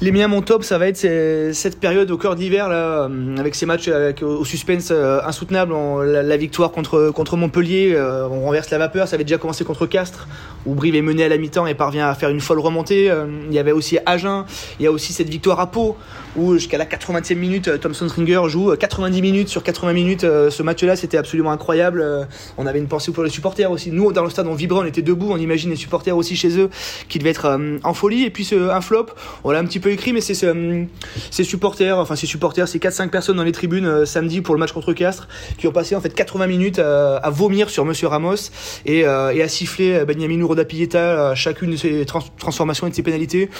les 0.00 0.12
miens. 0.12 0.28
Mon 0.28 0.42
top, 0.42 0.64
ça 0.64 0.78
va 0.78 0.88
être 0.88 0.96
cette 0.96 1.80
période 1.80 2.10
au 2.10 2.18
cœur 2.18 2.34
de 2.34 2.40
l'hiver, 2.40 2.68
là, 2.68 3.08
euh, 3.08 3.36
avec 3.36 3.54
ces 3.54 3.66
matchs 3.66 3.88
avec, 3.88 4.22
au 4.22 4.38
au 4.38 4.44
suspense 4.44 4.88
euh, 4.90 5.20
insoutenable. 5.24 5.74
La, 6.04 6.36
victoire 6.36 6.70
contre, 6.70 7.36
Montpellier, 7.36 7.94
euh, 7.94 8.28
on 8.28 8.42
renverse 8.44 8.70
la 8.70 8.78
vapeur. 8.78 9.08
Ça 9.08 9.14
avait 9.14 9.24
déjà 9.24 9.38
commencé 9.38 9.64
contre 9.64 9.86
Castres, 9.86 10.28
où 10.66 10.74
Brive 10.74 10.96
est 10.96 11.02
mené 11.02 11.24
à 11.24 11.28
la 11.28 11.38
mi-temps 11.38 11.66
et 11.66 11.74
parvient 11.74 12.08
à 12.08 12.14
faire 12.14 12.30
une 12.30 12.40
folle 12.40 12.60
remontée. 12.60 13.10
Euh, 13.10 13.26
il 13.48 13.54
y 13.54 13.58
avait 13.58 13.72
aussi 13.72 13.98
Agen, 14.06 14.44
il 14.78 14.84
y 14.84 14.86
a 14.86 14.92
aussi 14.92 15.12
cette 15.12 15.28
victoire 15.28 15.60
à 15.60 15.70
Pau, 15.70 15.96
où 16.36 16.54
jusqu'à 16.54 16.78
la 16.78 16.84
80e 16.84 17.36
minute, 17.36 17.68
euh, 17.68 17.78
Thomson 17.78 18.08
Stringer 18.08 18.42
joue 18.48 18.72
euh, 18.72 18.76
90 18.76 19.22
minutes 19.22 19.48
sur 19.48 19.62
80 19.62 19.92
minutes. 19.92 20.24
Euh, 20.24 20.50
ce 20.50 20.62
match-là, 20.62 20.96
c'était 20.96 21.18
absolument 21.18 21.52
incroyable. 21.52 22.00
Euh, 22.00 22.24
on 22.58 22.66
avait 22.66 22.78
une 22.78 22.88
pensée 22.88 23.12
pour 23.12 23.24
les 23.24 23.30
supporters 23.30 23.70
aussi. 23.70 23.90
Nous, 23.90 24.12
dans 24.12 24.24
le 24.24 24.30
stade, 24.30 24.46
on 24.46 24.54
vibrait, 24.54 24.80
on 24.80 24.86
était 24.86 25.02
debout. 25.02 25.28
On 25.30 25.36
imagine 25.36 25.70
les 25.70 25.76
supporters 25.76 26.16
aussi 26.16 26.36
chez 26.36 26.58
eux 26.58 26.70
qui 27.08 27.18
devaient 27.18 27.30
être 27.30 27.46
euh, 27.46 27.78
en 27.84 27.94
folie. 27.94 28.24
Et 28.24 28.30
puis 28.30 28.44
ce, 28.44 28.70
un 28.70 28.80
flop, 28.80 29.06
on 29.44 29.50
l'a 29.50 29.58
un 29.58 29.64
petit 29.64 29.80
peu 29.80 29.90
écrit, 29.90 30.12
mais 30.12 30.20
c'est 30.20 30.34
ce, 30.34 30.84
ces 31.30 31.44
supporters, 31.44 31.98
enfin 31.98 32.16
ces 32.16 32.26
supporters, 32.26 32.68
ces 32.68 32.78
4-5 32.78 33.08
personnes 33.08 33.36
dans 33.36 33.44
les 33.44 33.52
tribunes 33.52 33.86
euh, 33.86 34.04
samedi 34.04 34.40
pour 34.40 34.54
le 34.54 34.60
match 34.60 34.72
contre 34.72 34.92
Castres, 34.92 35.28
qui 35.58 35.66
ont 35.66 35.72
passé 35.72 35.94
en 35.94 36.00
fait 36.00 36.14
80 36.14 36.46
minutes 36.46 36.78
euh, 36.78 37.18
à 37.22 37.30
vomir 37.30 37.70
sur 37.70 37.84
Monsieur 37.84 38.08
Ramos 38.08 38.50
et, 38.86 39.04
euh, 39.04 39.34
et 39.34 39.42
à 39.42 39.48
siffler 39.48 39.94
euh, 39.94 40.04
Benjamin 40.04 40.40
Roda 40.54 40.64
Pieta 40.64 41.30
à 41.30 41.34
chacune 41.34 41.72
de 41.72 41.76
ses 41.76 42.04
trans- 42.06 42.22
transformations 42.38 42.86
et 42.86 42.90
de 42.90 42.94
ses 42.94 43.02
pénalités. 43.02 43.50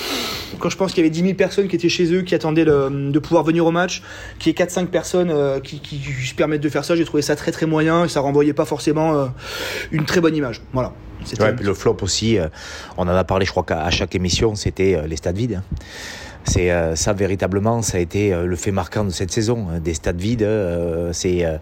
Quand 0.61 0.71
je 0.71 0.77
pense 0.77 0.93
qu'il 0.93 0.99
y 1.03 1.07
avait 1.07 1.11
10 1.11 1.21
000 1.23 1.35
personnes 1.35 1.67
qui 1.67 1.75
étaient 1.75 1.89
chez 1.89 2.13
eux, 2.15 2.23
qui 2.23 2.35
attendaient 2.37 2.65
le- 2.65 3.11
de 3.11 3.19
pouvoir 3.19 3.43
venir 3.43 3.67
au 3.67 3.73
match, 3.73 4.03
qui 4.39 4.49
est 4.51 4.53
4-5 4.53 4.87
personnes 4.87 5.31
euh, 5.31 5.59
qui, 5.61 5.81
qui 5.81 5.99
se 5.99 6.35
permettent 6.35 6.61
de 6.63 6.69
faire 6.69 6.85
ça, 6.85 6.95
j'ai 6.95 7.05
trouvé 7.05 7.23
ça 7.23 7.35
très 7.35 7.51
très 7.51 7.67
moyen 7.67 8.05
et 8.05 8.09
ça 8.09 8.21
renvoyait 8.21 8.53
pas 8.53 8.65
forcément 8.65 9.15
euh, 9.15 9.27
une 9.91 10.05
très 10.05 10.21
bonne 10.21 10.37
image. 10.37 10.63
Voilà. 10.73 10.93
C'était- 11.25 11.43
Ouais, 11.43 11.53
puis 11.55 11.65
le 11.65 11.75
flop 11.75 11.97
aussi, 12.03 12.39
euh, 12.39 12.49
on 12.99 13.03
en 13.03 13.09
a 13.09 13.25
parlé, 13.25 13.45
je 13.47 13.51
crois 13.51 13.63
qu'à 13.65 13.91
chaque 13.91 14.15
émission, 14.15 14.55
c'était 14.55 15.01
les 15.09 15.17
stades 15.17 15.37
vides. 15.37 15.55
hein. 15.61 15.77
C'est 16.45 16.71
euh, 16.71 16.95
ça 16.95 17.13
véritablement, 17.13 17.83
ça 17.83 17.97
a 17.99 18.01
été 18.01 18.33
euh, 18.33 18.47
le 18.47 18.57
fait 18.57 18.71
marquant 18.71 19.05
de 19.05 19.11
cette 19.11 19.31
saison. 19.33 19.67
hein. 19.71 19.81
Des 19.81 19.95
stades 19.95 20.21
vides, 20.21 20.43
euh, 20.43 21.11
c'est 21.13 21.45
euh, 21.45 21.57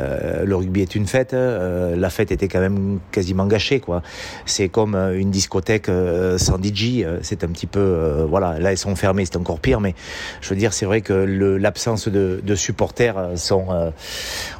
euh, 0.00 0.44
le 0.44 0.56
rugby 0.56 0.82
est 0.82 0.94
une 0.94 1.06
fête. 1.06 1.34
euh, 1.34 1.96
la 1.96 2.10
fête 2.10 2.32
était 2.32 2.48
quand 2.48 2.60
même 2.60 2.98
quasiment 3.12 3.46
gâchée, 3.46 3.80
quoi. 3.80 4.02
C'est 4.44 4.68
comme 4.68 4.94
euh, 4.94 5.18
une 5.18 5.30
discothèque 5.30 5.88
euh, 5.88 6.36
sans 6.38 6.58
DJ. 6.62 7.02
euh, 7.04 7.18
c'est 7.22 7.44
un 7.44 7.48
petit 7.48 7.66
peu, 7.66 7.80
euh, 7.80 8.26
voilà. 8.28 8.58
Là, 8.58 8.72
ils 8.72 8.78
sont 8.78 8.94
fermés, 8.96 9.24
c'est 9.24 9.36
encore 9.36 9.60
pire. 9.60 9.80
Mais 9.80 9.94
je 10.40 10.48
veux 10.50 10.56
dire, 10.56 10.72
c'est 10.72 10.86
vrai 10.86 11.00
que 11.00 11.12
l'absence 11.12 12.08
de, 12.08 12.40
de 12.42 12.54
supporters 12.54 13.14
sont. 13.36 13.66
euh, 13.70 13.90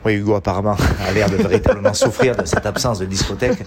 oui, 0.05 0.15
Hugo 0.15 0.35
apparemment 0.35 0.77
a 1.09 1.13
l'air 1.13 1.29
de 1.31 1.37
véritablement 1.37 1.95
souffrir 1.95 2.37
de 2.37 2.45
cette 2.47 2.67
absence 2.67 2.99
de 3.01 3.07
discothèque. 3.07 3.59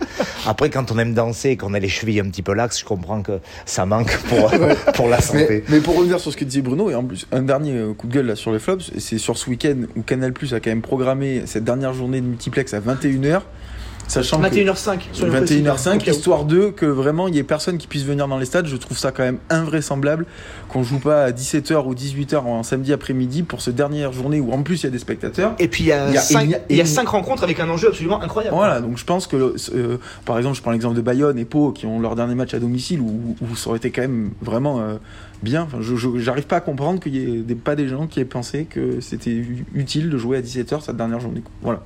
Après, 0.46 0.70
quand 0.70 0.92
on 0.92 1.00
aime 1.00 1.14
danser 1.14 1.50
et 1.50 1.58
qu'on 1.58 1.74
a 1.74 1.80
les 1.80 1.90
chevilles 1.90 2.20
un 2.22 2.30
petit 2.30 2.44
peu 2.44 2.54
laxes, 2.54 2.80
je 2.80 2.86
comprends 2.86 3.22
que 3.22 3.40
ça 3.66 3.86
manque 3.86 4.18
pour, 4.30 4.52
pour 4.96 5.10
la 5.10 5.20
santé. 5.22 5.64
Mais, 5.70 5.76
mais 5.76 5.80
pour 5.82 5.97
revenir 5.98 6.20
sur 6.20 6.32
ce 6.32 6.38
que 6.38 6.46
disait 6.46 6.62
Bruno, 6.62 6.92
et 6.92 6.96
en 6.96 7.04
plus, 7.04 7.26
un 7.32 7.42
dernier 7.42 7.74
euh, 7.74 7.94
coup 7.94 8.08
de 8.08 8.14
gueule 8.14 8.28
là 8.28 8.36
sur 8.36 8.52
les 8.52 8.60
flops, 8.60 8.92
c'est 9.00 9.18
sur 9.18 9.36
ce 9.36 9.50
week-end 9.50 9.78
où 9.96 10.04
Canal 10.04 10.32
Plus 10.32 10.54
a 10.54 10.60
quand 10.60 10.70
même 10.70 10.84
programmé 10.84 11.42
cette 11.46 11.64
dernière 11.64 11.94
journée 11.94 12.22
de 12.22 12.28
multiplex 12.28 12.74
à 12.76 12.80
21h, 12.80 13.42
sachant 14.08 14.40
que 14.42 14.48
21h05 14.48 15.00
sur 15.14 15.26
le 15.26 15.32
précis. 15.32 15.62
21h05, 15.62 15.96
Au 15.96 15.98
cas 16.00 16.12
où. 16.12 16.16
histoire 16.16 16.46
de 16.46 16.70
que 16.70 16.86
vraiment 16.86 17.28
il 17.28 17.36
y 17.36 17.40
ait 17.40 17.44
personne 17.44 17.78
qui 17.78 17.88
puisse 17.88 18.04
venir 18.04 18.28
dans 18.28 18.38
les 18.38 18.46
stades. 18.46 18.68
Je 18.68 18.76
trouve 18.78 18.98
ça 18.98 19.12
quand 19.12 19.24
même 19.24 19.38
invraisemblable 19.50 20.26
qu'on 20.70 20.84
joue 20.84 21.00
pas 21.00 21.24
à 21.26 21.32
17h 21.32 21.86
ou 21.86 21.94
18h 21.94 22.38
en 22.38 22.64
samedi 22.64 22.94
après-midi 22.94 23.44
pour 23.44 23.62
cette 23.62 23.76
dernière 23.76 24.12
journée 24.14 24.40
où 24.40 24.52
en 24.52 24.64
plus 24.64 24.82
il 24.82 24.86
y 24.86 24.88
a 24.88 24.92
des 24.92 25.00
spectateurs. 25.00 25.56
Et 25.60 25.68
puis 25.68 25.84
il 25.86 25.88
y 25.88 25.92
a, 25.92 26.08
Il 26.10 26.14
y 26.16 26.18
a- 26.18 26.22
cinq, 26.22 26.50
il 26.70 26.76
y 26.78 26.82
a 26.82 27.02
rencontres 27.06 27.44
avec 27.44 27.60
un 27.60 27.70
enjeu 27.70 27.88
absolument 27.90 28.22
incroyable. 28.22 28.56
Voilà, 28.56 28.82
donc 28.82 28.98
je 28.98 29.06
pense 29.06 29.28
que, 29.28 29.56
euh, 29.76 29.98
par 30.26 30.38
exemple, 30.38 30.56
je 30.58 30.62
prends 30.62 30.72
l'exemple 30.72 30.96
de 30.96 31.02
Bayonne 31.02 31.38
et 31.40 31.46
Pau 31.46 31.72
qui 31.72 31.86
ont 31.86 32.00
leur 32.00 32.16
dernier 32.16 32.36
match 32.36 32.54
à 32.54 32.60
domicile 32.60 33.00
où, 33.02 33.36
où 33.42 33.56
ça 33.56 33.70
aurait 33.70 33.78
été 33.78 33.92
quand 33.92 34.02
même 34.02 34.32
vraiment 34.42 34.80
euh, 34.82 34.96
bien. 35.44 35.64
Enfin, 35.64 35.78
je 35.82 35.96
j'arrive 36.20 36.46
pas 36.48 36.58
à 36.58 36.62
comprendre 36.62 37.00
qu'il 37.00 37.16
y 37.16 37.22
ait 37.24 37.42
des, 37.42 37.56
pas 37.56 37.76
des 37.76 37.88
gens 37.88 38.08
qui 38.08 38.20
aient 38.20 38.26
pensé 38.26 38.66
que 38.66 39.00
c'était 39.02 39.42
utile 39.74 40.10
de 40.10 40.18
jouer 40.18 40.38
à 40.38 40.42
17h 40.42 40.82
cette 40.82 40.98
dernière 40.98 41.20
journée. 41.20 41.44
Voilà. 41.62 41.82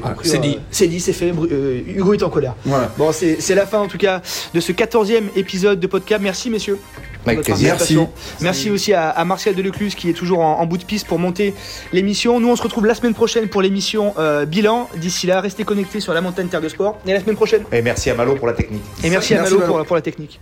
Compris, 0.00 0.28
c'est 0.28 0.36
euh, 0.38 0.40
dit. 0.40 0.58
C'est 0.70 0.86
dit, 0.86 1.00
c'est 1.00 1.12
fait. 1.12 1.32
Euh, 1.32 1.82
Hugo 1.86 2.14
est 2.14 2.22
en 2.22 2.30
colère. 2.30 2.54
Voilà. 2.64 2.90
Bon, 2.98 3.12
c'est 3.12 3.40
c'est 3.40 3.54
la 3.54 3.66
fin 3.66 3.80
en 3.80 3.88
tout 3.88 3.98
cas 3.98 4.20
de 4.52 4.60
ce 4.60 4.72
14e 4.72 5.24
épisode 5.36 5.80
de 5.80 5.86
podcast. 5.86 6.20
Merci 6.22 6.50
messieurs. 6.50 6.78
participation. 7.24 8.10
Merci 8.40 8.70
aussi 8.70 8.92
à, 8.92 9.08
à 9.10 9.24
Martial 9.24 9.54
Delecluse 9.54 9.94
qui 9.94 10.10
est 10.10 10.14
toujours 10.14 10.40
en, 10.40 10.60
en 10.60 10.66
bout 10.66 10.78
de 10.78 10.84
piste 10.84 11.06
pour 11.06 11.18
monter 11.18 11.54
l'émission. 11.92 12.40
Nous 12.40 12.48
on 12.48 12.56
se 12.56 12.62
retrouve 12.62 12.86
la 12.86 12.94
semaine 12.94 13.14
prochaine 13.14 13.48
pour 13.48 13.62
l'émission 13.62 14.14
euh, 14.18 14.44
bilan. 14.44 14.88
D'ici 14.96 15.26
là, 15.26 15.40
restez 15.40 15.64
connectés 15.64 16.00
sur 16.00 16.12
la 16.14 16.20
montagne 16.20 16.48
Terre 16.48 16.60
de 16.60 16.68
Sport. 16.68 16.98
Et 17.06 17.10
à 17.10 17.14
la 17.14 17.20
semaine 17.20 17.36
prochaine. 17.36 17.64
Et 17.72 17.82
merci 17.82 18.10
à 18.10 18.14
Malo 18.14 18.34
pour 18.34 18.46
la 18.46 18.52
technique. 18.52 18.82
Et 19.02 19.10
merci, 19.10 19.34
à 19.34 19.38
Merci, 19.38 19.54
Malo 19.54 19.64
Malo. 19.66 19.72
pour, 19.78 19.86
pour 19.86 19.96
la 19.96 20.02
technique. 20.02 20.40